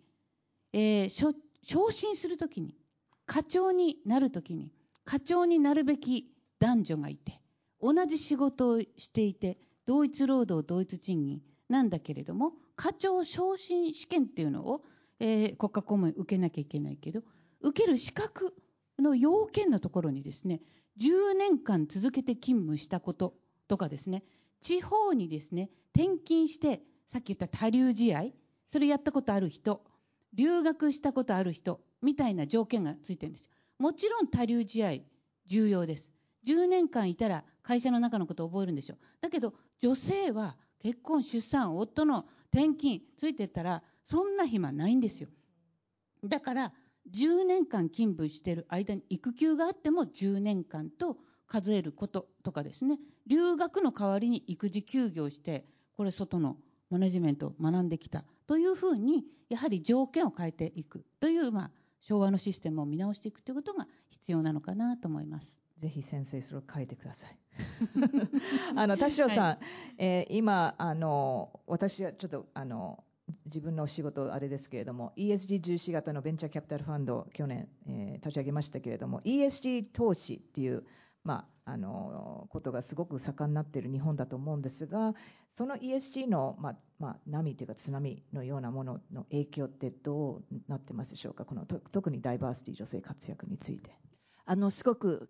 [0.73, 1.33] えー、
[1.63, 2.75] 昇進するときに
[3.25, 4.71] 課長になるときに
[5.03, 7.41] 課長になるべき男女がいて
[7.81, 14.81] 同じ仕事をしていて同一労働同一賃金なんだけれども課長昇進試験っていうのを、
[15.19, 17.21] えー、国家公務員受けなきゃいけないけど
[17.61, 18.53] 受ける資格
[18.99, 20.61] の要件のところにですね
[21.01, 23.33] 10年間続けて勤務したこと
[23.67, 24.23] とかですね。
[24.61, 28.25] 地方にですね転勤してさっき言った多流試合
[28.67, 29.81] それやったことある人
[30.33, 33.51] 留学したことある人みたいな条件がついてるんですよ。
[33.79, 34.93] もちろん多流試合
[35.47, 36.13] 重要です。
[36.45, 45.29] 10年間いたら会社の中のことを覚えるんでしょだけど女性は結婚出産夫の転勤ついてたらそんな暇ないんですよ。
[46.23, 46.73] だから
[47.11, 51.17] 10年間勤務してる間に育休があっても10年間と
[51.55, 55.63] 数えることとかですね留学の代わりに育児休業して
[55.95, 56.57] これ外の
[56.89, 65.57] マネジメントを学んできたというふうにやはり条件を変えていくという、まあ、昭和のシステムを見直していくということが必要なのかなと思います。
[65.77, 67.37] ぜひ先生それを書いてください。
[68.75, 69.59] あの田代さん、はい、
[69.97, 73.03] えー、今あの私はちょっとあの
[73.45, 80.85] 自分の仕事あれですけれども ESG 重視型のベンチャーキャピタルファンドを去年、えー、立ち上げましたけれども ESG 投資っていう
[81.25, 85.15] まあ、あのことがすごく盛んになっている日本だと思うんですが
[85.49, 91.43] その ESG の、まあまあ、波というか津波のようなものの影響ってどうなってますでしょうか？
[91.43, 93.89] この特にダイバーシティ女性活躍について。
[94.45, 95.27] あのすごく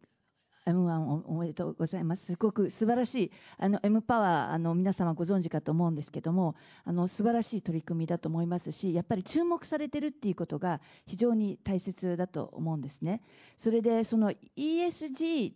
[0.65, 2.25] M1 おめでとうございます。
[2.25, 13.21] すごく素晴らしい、あの M パワー、あの皆様ご存知かと思うんですけども、あの素晴らしい取り組みだと思いますし、やっぱり注目されてるっていうことが非常に大切だと思うんですね。
[13.57, 15.53] それでその ESG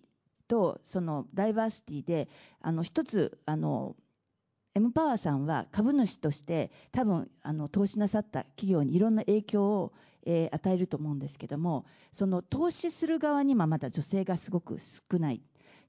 [0.49, 2.27] とそのダイバーシティで
[2.61, 3.95] あの一つあの
[4.75, 9.93] M パワーさんは株主として多分あの投資なさった企業にいろんな影響を、
[10.25, 15.41] えー与えると思うんですけどもその投資する側にはまだ女性がすごく少ない。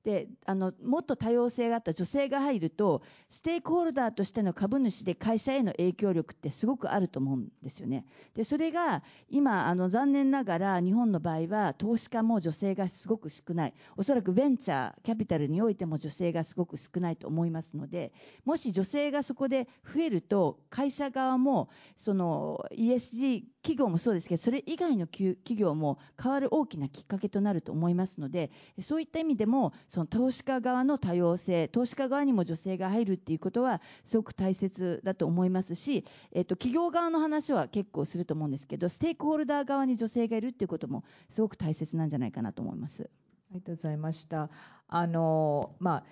[0.04, 8.06] であのもっと多様性があった女性が入るとステークホルダーとしての株主で会社への影響力ってすごくあると思うんですよね。
[8.34, 18.12] でそれが今あの残念ながら日本の場合は投資家も女性がすごく少ないおそらくベンチャーキャピタルにおいても女性がすごく少ないと思いますので
[18.46, 28.50] もし女性がそこで増えると会社側もその ESG 企業もそうですけどそれ以外の企業も変わる大きなきっかけとなると思いますので
[28.80, 43.10] そういった意味でもその投資家側の多様性投資家側にも女性が入るっていうことはすごく大切だと思いますし、えっと、企業側の話は結構すると思うんですけどステークホルダー側に女性がいるっていうこともすごく大切なんじゃないかなと思います。
[43.50, 44.48] ありがとうございました。
[44.88, 46.04] あのまあ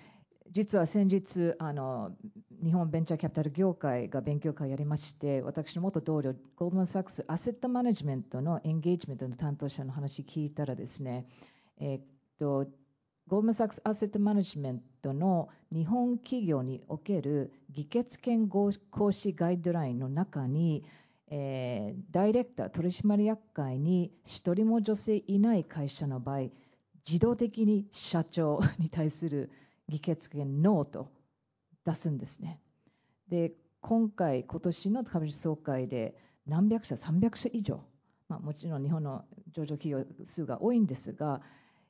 [0.51, 2.11] 実は先日あの
[2.63, 11.27] 日本ベンチャーキャピタル業界が勉強会をやりまして私の元同僚ゴールドマン・サックスアセットマネジメントのエンゲージメントの担当者の話聞いたらですね、
[11.79, 12.01] えっ
[12.39, 12.71] とゴール
[13.29, 18.71] ドマン・サックスアセットマネジメントの日本企業における議決権行
[19.11, 20.83] 使ガイドラインの中に
[21.27, 26.49] えーダイレクター取締役会に一人も女性いない会社の場合
[27.07, 29.51] 自動的に社長に対する
[29.89, 31.11] 議決権ノーと
[31.85, 32.61] 出すんですね。
[33.27, 36.15] で今回今年の株主総会で
[36.45, 37.83] 何百社300社以上、
[38.27, 41.41] まあ、もちろん日本の上場企業数が多いんですが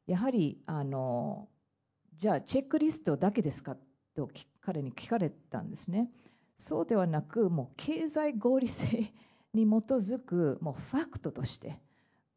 [0.06, 1.48] やはりあの
[2.20, 3.78] じゃあチェックリストだけですか
[4.16, 4.30] と
[4.62, 6.10] 彼に聞かれたんですね。
[6.58, 9.14] そうではなくもう経済合理性
[9.54, 11.80] に基づくもうファクトとして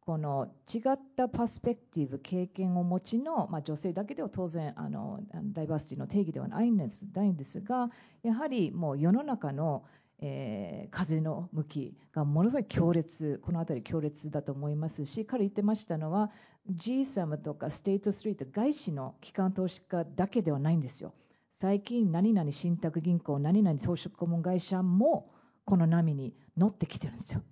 [0.05, 5.21] この違ったパスペクティブ経験を持ちの、まあ、女性だけでは当然あの
[5.53, 7.89] ダイバーシティの定義ではないんですないんですが
[8.25, 9.85] やはりもう世の中の、
[10.21, 16.31] えー風の向きがものすごい強烈この辺り強烈だと思いますし彼言ってましたのは
[16.71, 21.15] GSAM とかステートストリート外資の機関投資家だけではないんですよ。
[21.53, 25.31] 最近何々信託銀行何々投資顧問会社も
[25.65, 27.43] この波に乗ってきてるんですよ。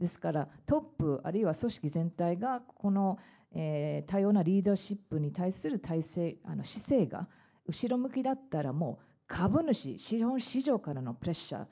[0.00, 3.18] ですからトップあるいは組織全体がこの、
[3.52, 7.28] えー多様なリーダーシップに対する体制あの姿勢が
[7.66, 11.64] 後ろ向きだったらもう株主資本市場からのプレッシャー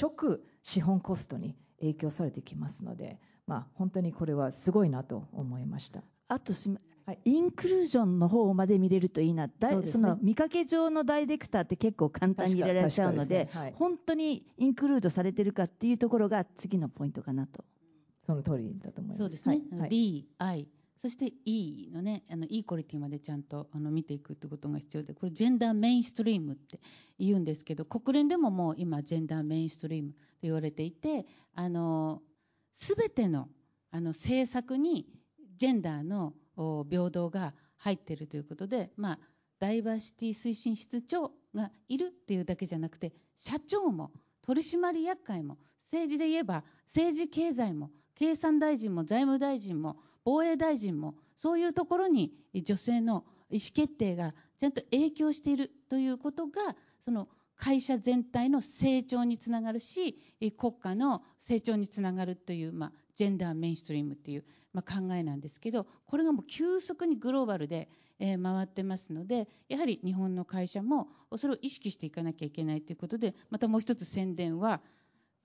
[0.00, 6.02] 直資本コストに影響されてきますので、まあ、本当にこれはすごいなと思いました。
[6.28, 6.54] あと
[7.24, 13.74] インクルージョンの方まで見れるといいな、だいその見かけ上のダイレクターって結構簡単に入れられちゃうのでねはい。
[13.76, 17.64] 本当にインクルードされてるかっていうところが次のポイントかなと。
[18.24, 19.18] その通りだと思います。
[19.18, 19.80] そうですね、はい。
[19.80, 19.90] はい。
[19.90, 26.78] D、I、そして E のね、あのイーコリティまでちゃんとあの見ていくってことが必要で、これ、ジェンダーメインストリームって
[27.18, 31.26] 言うんですけど、国連でももう今、ジェンダーメインストリームと言われていて、
[32.74, 33.48] すべての
[33.90, 35.06] あの政策に
[35.56, 39.18] ジェンダーのお平等が入っているということで、まあ、
[39.58, 44.10] ダイバーシティ推進室長がいるっていうだけじゃなくて、社長も
[44.42, 60.18] 取締役会も、政治で言えば政治経済も、経産大臣も財務大臣も防衛大臣もそういうところに女性の意思決定がちゃんと影響しているということがその会社全体の成長につながるし
[60.56, 67.88] 国家の成長につながるという、まあ、ジェンダーメインストリームという、まあ、考えなんですけどこれがもう急速にグローバルで、
[68.18, 74.80] えー回ってますのでやはり日本の会社もそれを意識していかなきゃいけないということでまたもう一つ宣伝は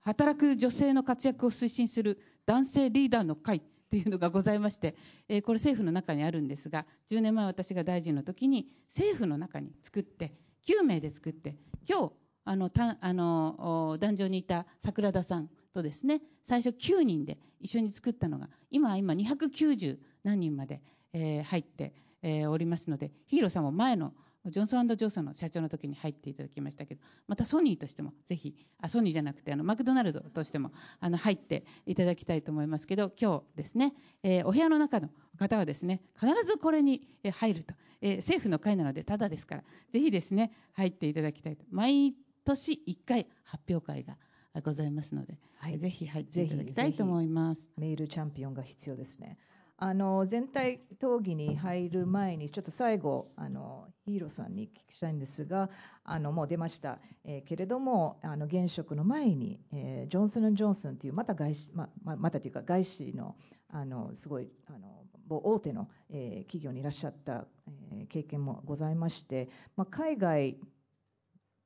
[0.00, 3.60] 働く女性の活躍を推進する男性リーダーの会
[3.90, 4.94] というのがございまして、
[5.28, 10.34] えーこれ政府の中にあるんですが10年前私が大臣の時に政府の中に作って
[10.66, 11.56] 9名で作って
[11.88, 12.12] 今日
[12.44, 20.80] あのたあの壇上にいた桜田さんとですね最初9人で一緒に作ったのが今は今290何人まで、
[21.12, 24.12] えー入って、えーおりますのでヒーローさんも前の
[24.46, 41.64] ジョンソンジョンソンの社長の時に入っていただきましたけどまたソニーとしてもぜひあソニーじゃなくてあのマクドナルドとしてもあの入っていただきたいと思いますけど今日ですね、えーお部屋の中の方はですね必ずこれに入ると、えー政府の会なのでただですからぜひですね入っていただきたいと。
[41.70, 42.14] 毎
[42.44, 44.16] 年1回発表会が
[44.62, 47.70] ございますので、はいぜひ入っていただきたいと思います。
[47.76, 49.38] メールチャンピオンが必要ですね。
[49.80, 55.70] あの全体討議に入る前にちょっと最後あのヒーローさんに聞きたいんですが
[56.02, 63.36] あのもう出ました、えーけれどもあの現職の前に、えージョンソン・ジョンソンというまた外資まままたというか外資の
[63.70, 67.46] あのすごいあの某大手の、えー企業にいらっしゃった、
[67.92, 70.58] えー経験もございまして、まあ、海外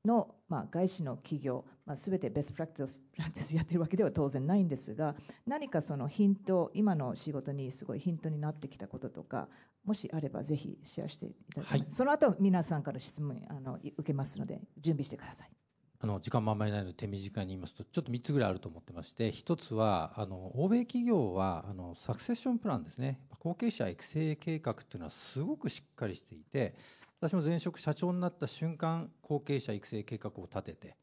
[0.05, 5.15] の、まあ、外資の企業、まあ、全てベストプラクティスプラクティスやってるわけでは当然ないんですが
[5.45, 9.49] 何かそのヒント今の仕事にすごいヒントになってきたこととか
[9.85, 11.87] もしあればぜひシェアしていただきます、はい。
[11.89, 15.51] その後皆さんから質問あのい受けますので準備してください。
[15.99, 23.19] あの時間もあんまりないので手短に言いますとちょっと3つぐらいあると思ってまして1つはあの欧米企業はあのサクセッションプランですね。
[23.39, 26.75] 後継者育成計画っていうのはすごくしっかりしていて
[27.19, 30.97] 私も前職社長になった瞬間後継者育成計画を立てて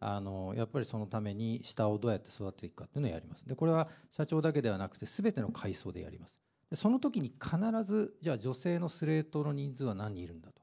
[0.00, 3.46] あのやっぱりそのために下をどうやって育てていくかっていうのをやります。
[3.46, 6.36] でこれは社長だけではなくて全ての階層でやります。
[6.70, 10.62] でその時に必ずじゃあ女性のスレートの人数は何人いるんだと。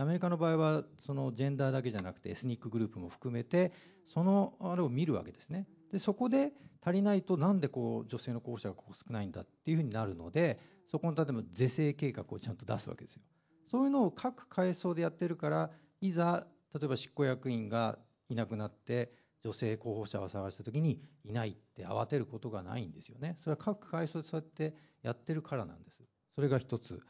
[0.00, 3.72] アメリカの場合はそのジェンダーだけじゃなくてエスニックグループも含めて
[4.06, 5.66] そのあれを見るわけですね。
[5.90, 6.52] でそこで
[6.84, 13.22] 足りないとなんでこう女性の候補者がこう少ないんだっていうふうになるのでそこの例えば是正計画をちゃんと出すわけですよ。
[13.70, 15.70] そういうのを各階層でやってるから
[16.00, 17.98] いざ例えば執行役員が
[18.28, 19.12] いなくなって
[19.44, 23.36] 女性候補者を探した時にいないって慌てることがないんですよね。
[23.40, 26.02] それは各階層でそうやってやってるからなんです。
[26.34, 27.00] それが一つ。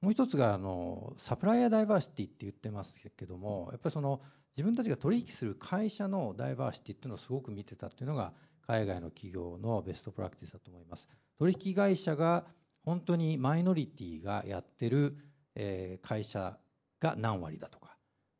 [0.00, 4.20] もう一つがあのサプライヤーダイバーシティって言ってますけどもやっぱりその
[4.56, 8.32] 自分たちが取引する会社のダイバーシティっていうのをすごく見てたっていうのが
[8.66, 11.08] 海外の企業のベストプラクティスだと思います。
[11.38, 12.46] 取引会社が
[12.84, 15.16] 本当にマイノリティがやってる、
[15.54, 16.58] えー会社
[17.00, 17.91] が何割だとか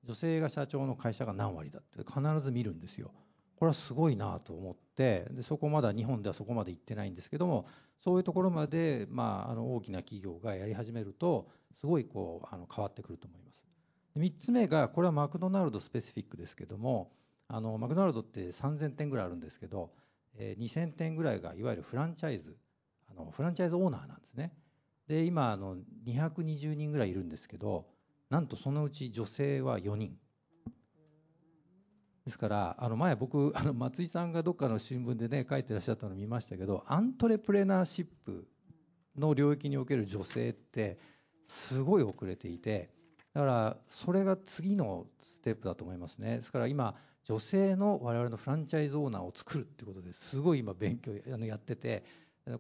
[0.05, 3.13] 女性が社長の会社が何割だって必ず見るんですよ。
[3.57, 7.69] これはすごいなと思ってでそこまだ日本ではそこまで行ってないんですけども
[8.01, 11.49] そういうところまで、まあ、あの大きな企業がやり始めると
[11.79, 13.63] すごいこうあの変わってくると思います。
[14.15, 17.13] で3つ目がこれはマクドナルドスペシフィックですけども
[17.47, 19.93] あのマクドナルドって3000店ぐらいあるんですけど、
[20.35, 22.57] えー2000店ぐらいがいわゆるフランチャイズ
[23.09, 24.53] あのフランチャイズオーナーなんですね。
[25.07, 27.87] で今あの220人ぐらいいるんですけど
[28.33, 30.17] なんとそのうち女性は4人。
[32.25, 38.49] ですからあの前僕あの松井さんがどっかの新聞でね書いてらっしゃったの見ましたけどアントレプレナーシップ
[39.19, 40.99] の領域における女性って
[41.45, 42.95] すごい遅れていて
[43.35, 46.37] だからそれが次のステップだと思いますね。
[46.37, 52.05] ですから今女性の我々のフランチャイズオーナーを作るっていうことですごい今勉強あのやってて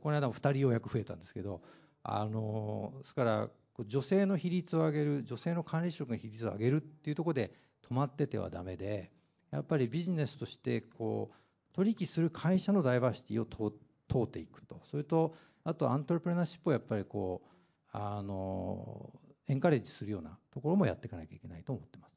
[0.02, 1.62] この間も2人ようやく増えたんですけど
[2.02, 7.52] あのですから女性の比率を上げる女性の管理職の比率を上げるっていうところで
[7.88, 9.10] 止まっててはダメで
[9.50, 13.74] やっぱりビジネスとしてこう取引する会社のダイバーシティを通
[14.08, 17.48] 通っていくとそれとあとアントレプレナーシップをやっぱりこう
[17.92, 19.10] あの
[19.48, 22.12] エンカレッジするようなところもやっていかなきゃいけないと思ってます。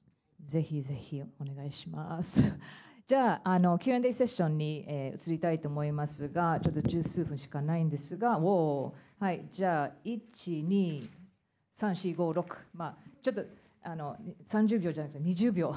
[0.46, 2.42] ぜひぜひお願いします。
[3.08, 11.08] じゃあ、あの Q&A セッションに、えー移りたいと思いますが、ちょっと十数分しかないんですが、おはい、じゃあ、1、2、
[11.76, 13.44] 3、4、5、6、まあ、ちょっと
[13.84, 14.18] あの
[14.48, 15.76] 30秒じゃなくて20秒、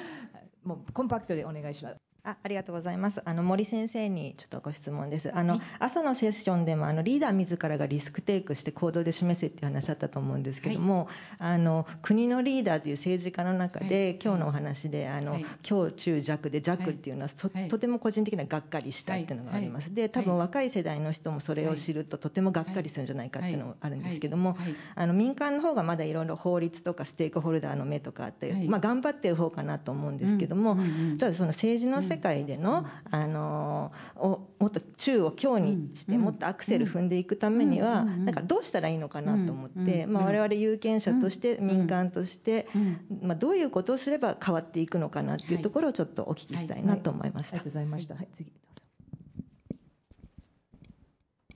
[0.64, 2.09] もうコンパクトでお願いします。
[2.24, 3.22] あありがとうございます。
[3.24, 5.34] あの森先生にちょっとご質問です。
[5.34, 11.08] あの、朝のセッションでもあのリーダー自らがリスクテイクして行動で示せっていう話だったと思うんですけども、
[11.38, 14.18] あの国のリーダーという政治家の中で、はい。
[14.22, 15.46] 今日のお話であの、はい。
[15.62, 17.68] 強中弱で弱っていうのは、とはい。
[17.68, 19.94] とても個人的にはがっかりしたっていうのがあります。
[19.94, 24.74] で多分若い世代の人もそれを知ると、とてもがっかりするんじゃないかっていうのもあるんですけども、はい。
[24.94, 28.68] あの民間の方がまだいろいろ法律とかステークホルダーの目とかあって、はい。
[28.68, 30.76] まあ、頑張ってる方かなと思うんですけども、
[31.16, 36.22] じゃあその政治の世界での,、あのおもっと中を強にして、うん。
[36.22, 41.66] もっとアクセル踏んでいくためには、なんかどうしたらいいのかなと思って、まあ、我々有権者として、うん。
[41.66, 42.98] 民間として、うん。
[43.22, 47.56] まあ、どういうことをすれば変わっていくのかなっていうところをちょっとお聞きしたいなと思いました。
[47.56, 48.14] ありがとうございました。
[48.14, 48.50] はい、次。
[48.50, 48.56] ど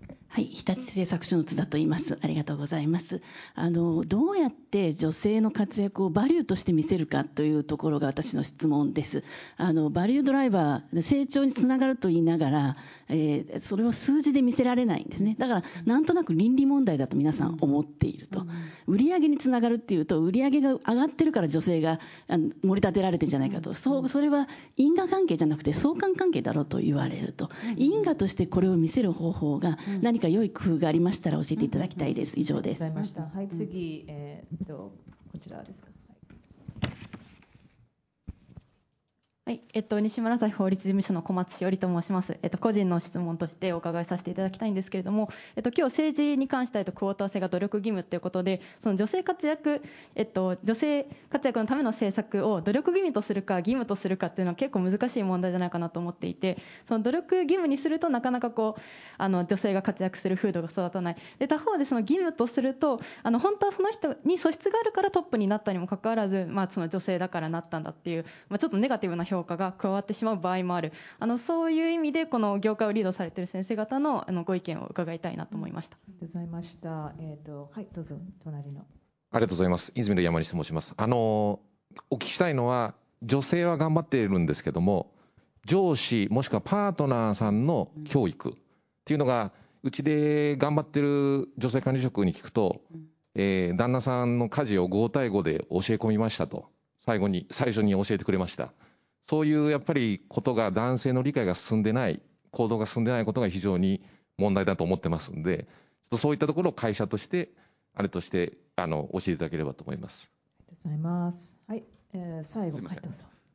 [0.05, 2.18] うぞはい、日立製作所の津田と言います。
[2.20, 3.22] ありがとうございます。
[3.55, 9.22] あのどうやって女性の活躍をバリューとして見せるかというところが私の質問です。
[9.57, 12.76] あのバリュードライバー成長につながると言いながら、
[13.09, 15.37] えーそれを数字で見せられないんですね。
[15.39, 18.45] だからなんとなく倫理問題だと皆さん思っていると。
[18.89, 23.72] 売上につながるっていうと売上が上がってるから女性があの盛り立てられてんじゃないかと。
[23.72, 27.51] そうそれは因果関係じゃなくて相関関係だろうと言われると。
[27.76, 32.39] 因果としてこれを見せる方法が何か良い工夫がありましたら教えていただきたいです。
[32.39, 33.39] 以上ですありがとうございました。
[33.39, 34.93] はい、次、えーっと、
[35.33, 35.89] こちらですか。
[35.89, 35.99] はいはい、
[36.83, 36.95] えっと、
[39.47, 42.38] 西村朝日法律事務所の小松しおりと申します。
[42.40, 49.82] えっと、個人の質問としてお伺いさせていただきたいんですけれども、えっと、今日政治に関しては、えっと、クォーター制が努力義務ということで、その女性活躍、
[50.14, 58.82] えっと、女性活躍のための政策を努力義務とするか義務とするかっていうのは結構難しい問題じゃないかなと思っていて、その努力義務にするとなかなかこう、
[59.18, 61.16] あの、女性が活躍する風土が育たない。
[61.38, 70.93] で、他方でその義務とすると、あの、本当はその人に素質があるからトップになったにもかかわらず、まあ、その女性だからなったんだっていう、まあ、ちょっとネガティブな表評価が加わってしまう場合もある。
[71.18, 75.97] あの、そういう意味で、この業界をリードされている先生方の、あの、ご意見を伺いたいなと思いました。
[75.97, 77.12] ありがとうございました。
[77.18, 78.80] えっ、と、はい、どうぞ、隣の。
[79.30, 79.93] ありがとうございます。
[79.95, 80.95] 泉田山西と申します。
[80.97, 81.61] あの、
[82.11, 85.12] お聞きしたいのは、女性は頑張っているんですけども、
[85.66, 88.53] 上司もしくはパートナーさんの教育っ
[89.05, 92.82] ていうのが、うちで頑張ってる女性管理職に聞くと、
[93.35, 96.66] えー旦那さんの家事を5対5で教え込みましたと、
[97.05, 98.72] 最後に、最初に教えてくれました。
[99.29, 102.20] そういうやっぱりことが男性の理解が進んでない、
[102.51, 104.05] 行動が進んでないことが非常に
[104.39, 105.66] 問題だと思ってますんで、ちょっ
[106.11, 107.51] とそういったところを会社として、
[107.95, 110.31] あれとして、あの、教えていただければと思います。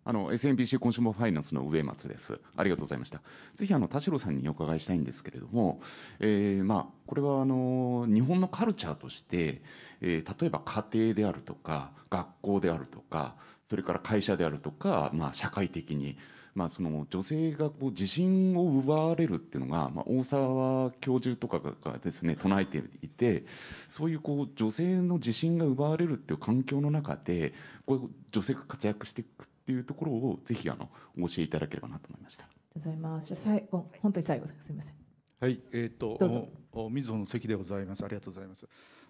[0.05, 0.13] あ。
[0.13, 2.39] の SMBC コンシューマーファイナンスの上松です。
[2.55, 3.21] ありがとうございました。
[3.55, 5.81] ぜひあの田代さんにお伺いしたいんですけれども、
[6.19, 9.61] えーまあこれはあの日本のカルチャーとして、
[10.01, 13.35] えー例えば家庭であるとか学校であるとか、
[13.69, 16.17] それから会社であるとか、まあ社会的に。
[16.55, 23.45] まあ、その女性がこう自信を奪われるっていうのが、まあ、大沢教授とかがですね唱えていて
[23.87, 27.53] そういうこう女性の自信が奪われるっていう環境の中で
[27.85, 32.45] こう女性が活躍していくっていうところをぜひあのお教えいただければなと思いました。
[32.45, 33.27] ありがとうございます。
[33.27, 34.65] じゃあ最後、本当に最後です。
[34.65, 34.95] すみません。
[35.41, 38.03] はい、えっ、とどうぞ、おお水野の関でございます。
[38.03, 38.67] ありがとうございます。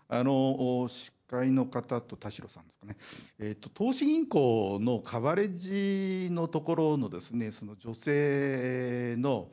[0.10, 2.98] あの、お司会の方と田代さんですかね。
[3.40, 9.48] えっ、と、投資銀行のカバレッジのところのですね、その女性の、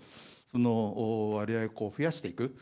[0.51, 2.57] そのお割合をこう増やしていく。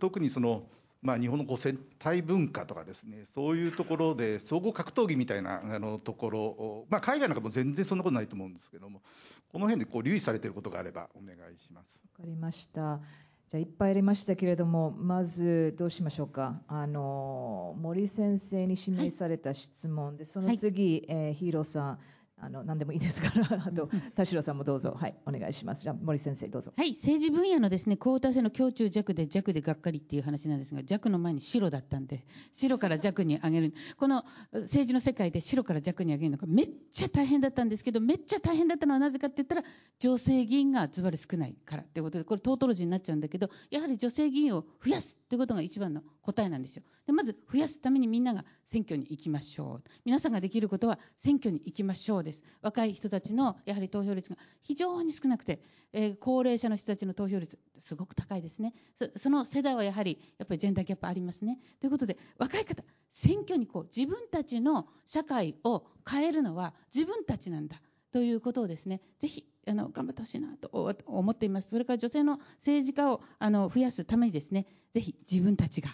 [0.00, 0.66] 特にその、
[1.04, 9.02] まあ、日本のこう戦隊文化とかですね、そういうところで総合格闘技みたいなあのところを、まあ、海外なんかも全然そんなことないと思うんですけども、
[9.52, 12.00] この辺でこう留意されていることがあればお願いします。
[12.18, 13.00] わかりました。
[13.50, 16.62] じゃあいっぱいありましたけれども、まずどうしましょうか。
[16.68, 21.98] あの森先生に指名された質問で、その次、えーヒーローさん、
[22.40, 25.82] あの何でもいいですから、 あと田代さんもどうぞ、はい、お願いします。
[25.82, 26.72] じゃ森先生どうぞ。
[26.76, 33.74] はい、政治分野のですね、クォーター制の強中弱で弱でがっかりっていう話なんですが、弱の前に白だったんで、白から弱に上げる。
[33.96, 39.62] この政治の世界で白から弱に上げるのがめっちゃ大変だったんですけど、めっちゃ大変だったのはなぜかって言ったら、
[40.00, 46.82] 女性議員がズバリ少ないからっていうことで、これトートロジーになっちゃうんだけど、やはり女性議員を増やすっていうことが一番の答えなんですよ。
[47.06, 49.90] でまず増やすためにみんなが選挙に行きましょう。
[50.04, 52.42] 皆さんができることは選挙に行きましょうです。
[52.62, 55.62] 若い人たちのやはり投票率が非常に少なくて、
[55.92, 58.74] えー高齢者の人たちの投票率すごく高いですね。
[58.98, 61.60] そその世代はやはりやっぱりジェンダーギャップありますね。
[61.80, 67.76] ということで若い方選挙にこう自分たちの社会を変えるのは自分たちなんだ。
[68.14, 70.68] ということをですね、ぜひあの頑張ってほしいなと
[71.06, 71.70] 思っています。
[71.70, 75.88] それから女性の政治家をあの増やすためにですね、ぜひ自分たちが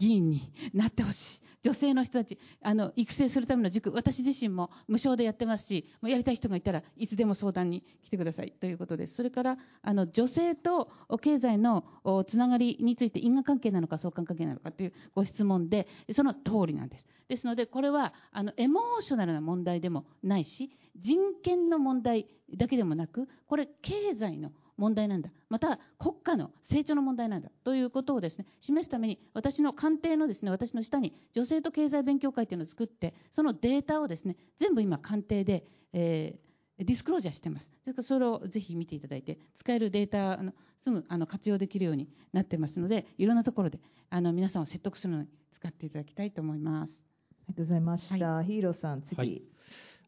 [0.00, 1.40] 議員になってほしい。
[1.62, 9.14] 女性の人たちあの育成するための塾、私自身も無償でやってますし、もうやりたい人がいたらいつでも相談に来てくださいということです。
[9.14, 10.90] それからあの女性と
[11.20, 11.84] 経済の
[12.26, 17.06] つながりについて因果関係なのか相関関係なのかというご質問で、その通りなんです。
[17.28, 22.26] ですので、これはあのエモーショナルな問題でもないし、人権の問題
[22.56, 36.50] だけでもなく、これ経済の問題なんだ、また国家の成長の問題なんだということをですね示すために、私の官邸のですね私の下に女性と経済勉強会というのを作って、そのデータをですね全部今、官邸で、えー
[36.82, 37.68] ディスクロージャーしてます。
[37.84, 47.04] ですからそれをぜひ見ていただいて、使えるデータあのすぐあの活用できるようになってますので、いろんなところであの皆さんを説得するのに使っていただきたいと思います。
[47.32, 48.42] ありがとうございました。
[48.42, 49.18] ヒーローさん、次。
[49.18, 49.42] はい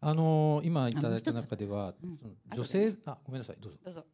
[0.04, 1.94] あの今いただいた中では、
[2.52, 3.78] 女性、あごめんなさい、どうぞ。
[3.84, 4.04] どうぞ。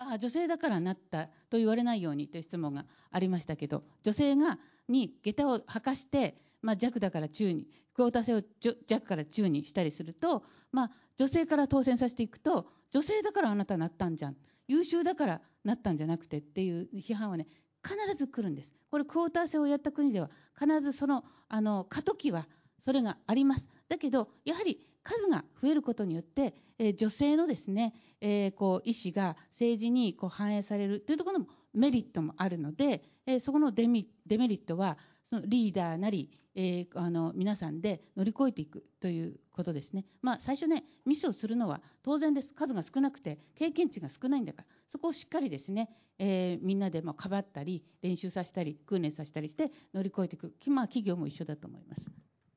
[0.00, 8.42] あ女性だからなったと言われないようにという質問がありましたけど、女性がに下駄を履かして、まあ、弱だから中に、クォーター制を
[8.86, 10.42] 弱から中にしたりすると、
[10.72, 14.36] まあ、女性から当選させていくと、女性だからあなたなったんじゃん、
[14.68, 17.46] 優秀だからなったんじゃなくてっていう批判はね、
[17.84, 18.72] 必ず来るんです。
[18.90, 22.46] これ、クォーター制をやった国では、必ずそのあの過渡期は
[22.78, 23.68] それがあります。
[23.88, 24.80] だけど、やはり
[25.10, 40.04] 数が増えることによって、えー女性のですね、えーこう意思が政治にこう反映されるというところのメリットもあるので、えーそこのデミデメリットはそのリーダーなり、えーあの皆さんで乗り越えていくということですね。
[40.22, 42.54] まあ、最初ね、ミスをするのは当然です。
[42.54, 50.54] 数が少なくて、経験値が少ないんだから、そこをしっかりですね、えーみんなでもかばったり、練習させたり、訓練させたりして乗り越えていく。
[50.68, 52.10] まあ、企業も一緒だと思います。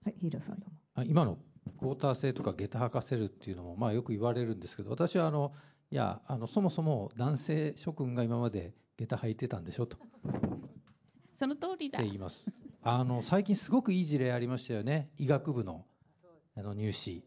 [0.05, 0.77] はい、ヒーローさんどうも。
[0.95, 1.37] あ今の
[1.79, 5.53] クォーター制とか下駄履かせるっていうのも、まあ、よく言われるんですけど私はあの
[5.91, 9.97] いやあのそもそも男性諸君が今まで下駄履いてたんでしょと。
[11.33, 11.99] その通りだ。
[11.99, 12.07] って。
[12.07, 12.45] 言います。
[12.81, 15.09] あの最近すごくいい事例ありましたよね。
[15.17, 15.85] 医学部の
[16.55, 17.23] あの入試。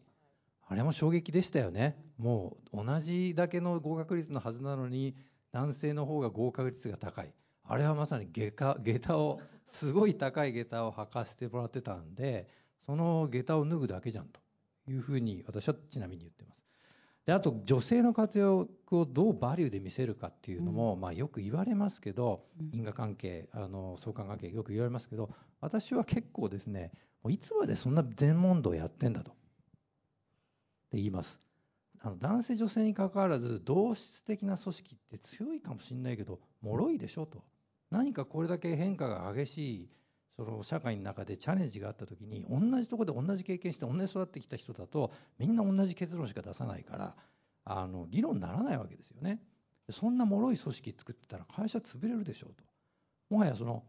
[0.67, 1.97] あれも衝撃でしたよね。
[2.17, 5.15] もう同じだけの合格率のはずなのに
[5.51, 7.33] 男性の方が合格率が高い。
[7.63, 12.47] あれはまさに下駄下駄をすごい高い下駄を履かせてもらってたんで
[12.87, 14.39] その下駄を脱ぐだけじゃんと
[14.89, 16.57] いうふうに私はちなみに言ってます。
[17.25, 25.29] であと女性の活躍をどうバリューで見せるかっていうのも、まあ、よく言われますけど因果関係あの相関関係よく言われますけど
[25.59, 29.31] 私は結構ですねもういつまでそんな全問答やってんだと。
[29.31, 29.33] っ
[30.89, 31.41] て言います。
[31.99, 37.43] あの男性女性に関わらず同質的な組織って強いかもしれないけど脆いでしょと。
[37.89, 39.89] 何かこれだけ変化が激しい
[40.37, 47.15] その社会の中でチャレンジがあった時に同じところで同じ経験して同じ育ってきた人だとみんな同じ結論しか出さないから
[47.65, 49.41] あの議論にならないわけですよね。
[49.89, 52.63] そんな脆い組織作ってたら会社潰れるでしょうと。
[53.29, 53.83] もはやその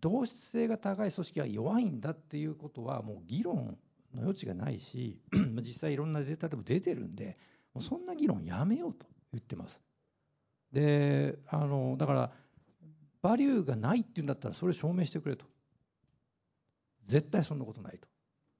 [0.00, 3.76] 同質性が高い組織は弱いんだっていうことはもう議論
[4.14, 5.20] の余地がないし
[5.62, 7.36] 実際いろんなデータでも出てるんで
[7.74, 9.80] もうそんな議論やめようと言ってます。
[10.72, 12.32] であのだから
[13.22, 15.44] バリューがないっていうんだったらそれ証明してくれと。
[17.06, 18.08] 絶対そんなことないと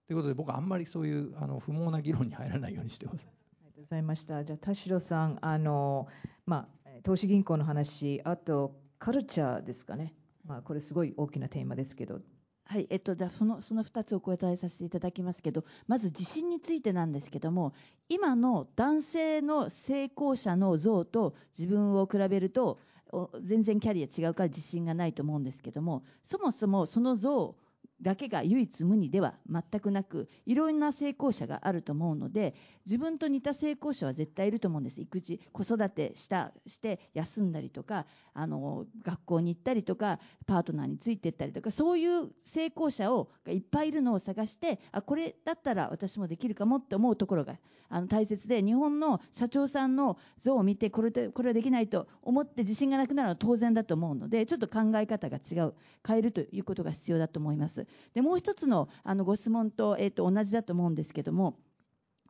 [0.07, 3.31] ということで僕はあんまりそういうあの不毛な議論に入らないようにしてますあ
[3.61, 4.45] りがとうございました。
[4.45, 6.07] じゃあ、田代さん、あの、
[6.47, 10.15] まあ、投資銀行の話、あと、カルチャーですかね。
[10.45, 12.21] まあ、これすごい大きなテーマですけど。
[12.69, 17.75] はい、えっと、じゃあそのその2つお答えさせていただきますけど、まず地震についてなんですけども、
[18.09, 22.81] 今の男性の成功者の像と自分を比べると、
[23.13, 27.55] お全然キャリア違うから自信がないと思うんですけども、そもそもその像
[28.03, 35.01] だけが唯一無二では全くなく、いろんな成功者があると思うので、自分と似た成功者は絶対いると思うんです。
[35.01, 47.57] 育児、子育てしたして休んだりとか、あの学校に行ったりとか、パートナーについていったりとか、そういう成功者をがいっぱいいるのを探して、あこれだったら私もできるかもって思うところが
[47.89, 55.75] あの大切で、日本の社長さんの像を見てこれで、これはできないと思って自信がなくなるのは当然だと思うので、ちょっと考え方が違う、
[56.07, 57.86] 変えるということが必要だと思います。
[58.15, 61.59] でもう一つのあのご質問と,、えー、と同じだと思うんですけども。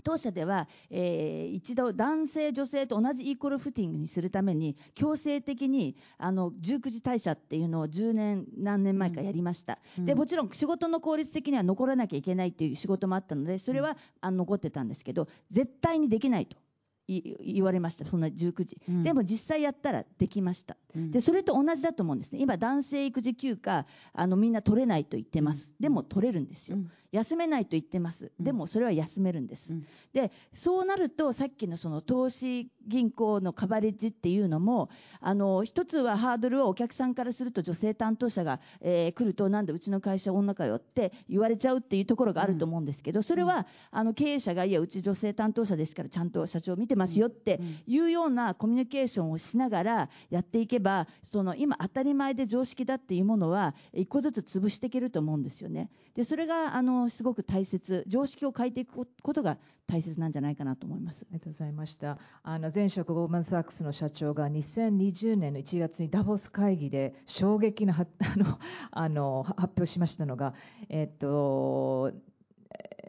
[0.05, 16.57] 当社では、えー一度男性、女性と同じイーコルフッティングにするために強制的にあの19時退社っていうのを10年何年前かやりました、でもちろん仕事の効率的には残らなきゃいけないっていう仕事もあったのでそれは、あの残ってたんですけど絶対にできないと。
[16.57, 16.61] い
[17.09, 18.05] 言われました。
[18.05, 19.03] そんな19時、うん。
[19.05, 20.77] でも実際やったらできました。
[20.95, 21.11] うん。
[21.13, 22.41] でそれと同じだと思うんですね。
[22.41, 26.91] 今男性育児休暇あのみんな取れないと言ってます、でも取れるんですよ、うん。
[27.13, 28.33] 休めないと言ってます。
[28.41, 29.87] でもそれは休めるんです、うん。
[30.13, 34.89] でそうなるとさっきのその投資銀行のカバレッジっていうのも
[35.21, 55.91] あの一つはハードルはお客さんからすると女性担当者が、えー来るとなんでうちの会社女かよって言われちゃうっていうところがあると思うんですけどそれはあの経営者がいやうち女性担当者ですからちゃんと社長見てますよっていうようなコミュニケーションをしながらやっていけばその今当たり前で常識だっていうものは一個ずつ潰していけると思うんですよね。
[56.17, 61.27] でそれがあのすごく大切常識を変えていくことが大切なんじゃないかなと思います。
[61.31, 62.19] ありがとうございました。
[62.43, 68.07] あの前職ゴールドマン・サックスの社長が2020年の1月にダボス会議で衝撃の あ
[68.37, 68.59] の
[68.91, 70.55] あの発表しましたのが、
[70.89, 72.13] えっと、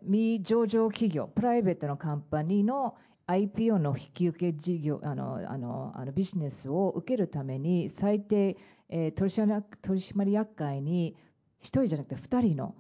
[0.04, 2.96] 未上場企業、プライベートのカンパニーの
[3.28, 8.58] IPO の引き受け事業あのあのあのビジネスを受けるために最低、
[8.90, 11.16] えー取締役会に
[11.62, 12.76] 1人じゃなくて2人の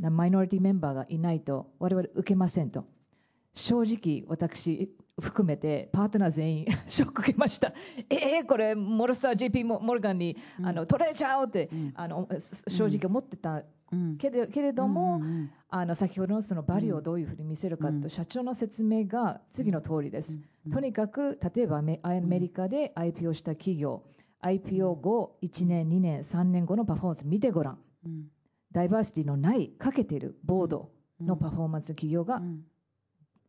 [0.00, 2.84] マイノリティメンバーがいないと我々受けませんと。
[3.54, 7.72] 正直私含めてパートナー全員 ショック受けました。
[8.08, 11.92] えー、これモルスター JP モモルガンに、あの取られちゃうって、うん。
[11.94, 12.28] あの
[12.68, 14.16] 正直思ってたうん。
[14.18, 15.20] けれけれども、
[15.68, 18.10] あの先ほどのそのバリューをどういうふうに見せるかと、うん。
[18.10, 20.72] 社長の説明が次の通りです、うん。
[20.72, 21.98] とにかく例えばアメ
[22.38, 24.04] リカで IPO した企業
[24.42, 27.78] IPO 後1年2年3年後のパフォーマンス見てごらん
[28.72, 30.90] ダイバーシティのないかけているボード
[31.20, 32.64] のパフォーマンスの企業がうん。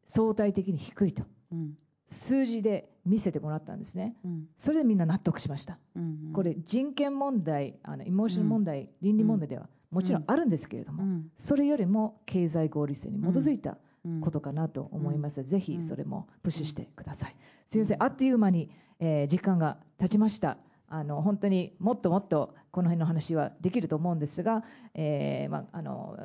[0.08, 1.24] 相対的に低いと。
[1.52, 1.78] うん。
[2.10, 4.16] 数字で見せてもらったんですね。
[4.26, 4.48] うん。
[4.58, 5.78] それでみんな納得しました。
[5.96, 11.32] うんこれ人権問題あのエモーション問題、倫理問題ではもちろんあるんですけれども、うん。
[11.38, 14.22] それよりも経済合理性に基づいたうん。
[14.22, 15.84] ことかなと思います、ぜひうん。
[15.84, 17.36] それもプッシュしてください、
[17.68, 18.04] すみません。
[18.04, 20.58] あっという間に、えー時間が経ちました。
[20.88, 24.64] あの本当にもっともっとこの辺の話はできると思うんですが、
[24.94, 26.18] えーまあ、あの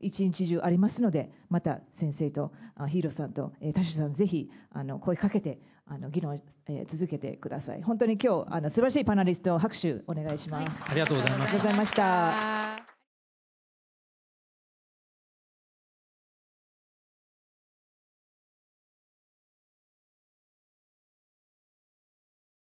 [0.00, 5.58] 一日中ありますのでまた先生とあヒーローさんと、えー、田代さんぜひあの声かけて
[5.88, 7.82] あの議論、えー続けてください。
[7.82, 12.65] 本当に今日あの素晴らしいパナリスト拍手お願いします、ありがとうございありがとうございました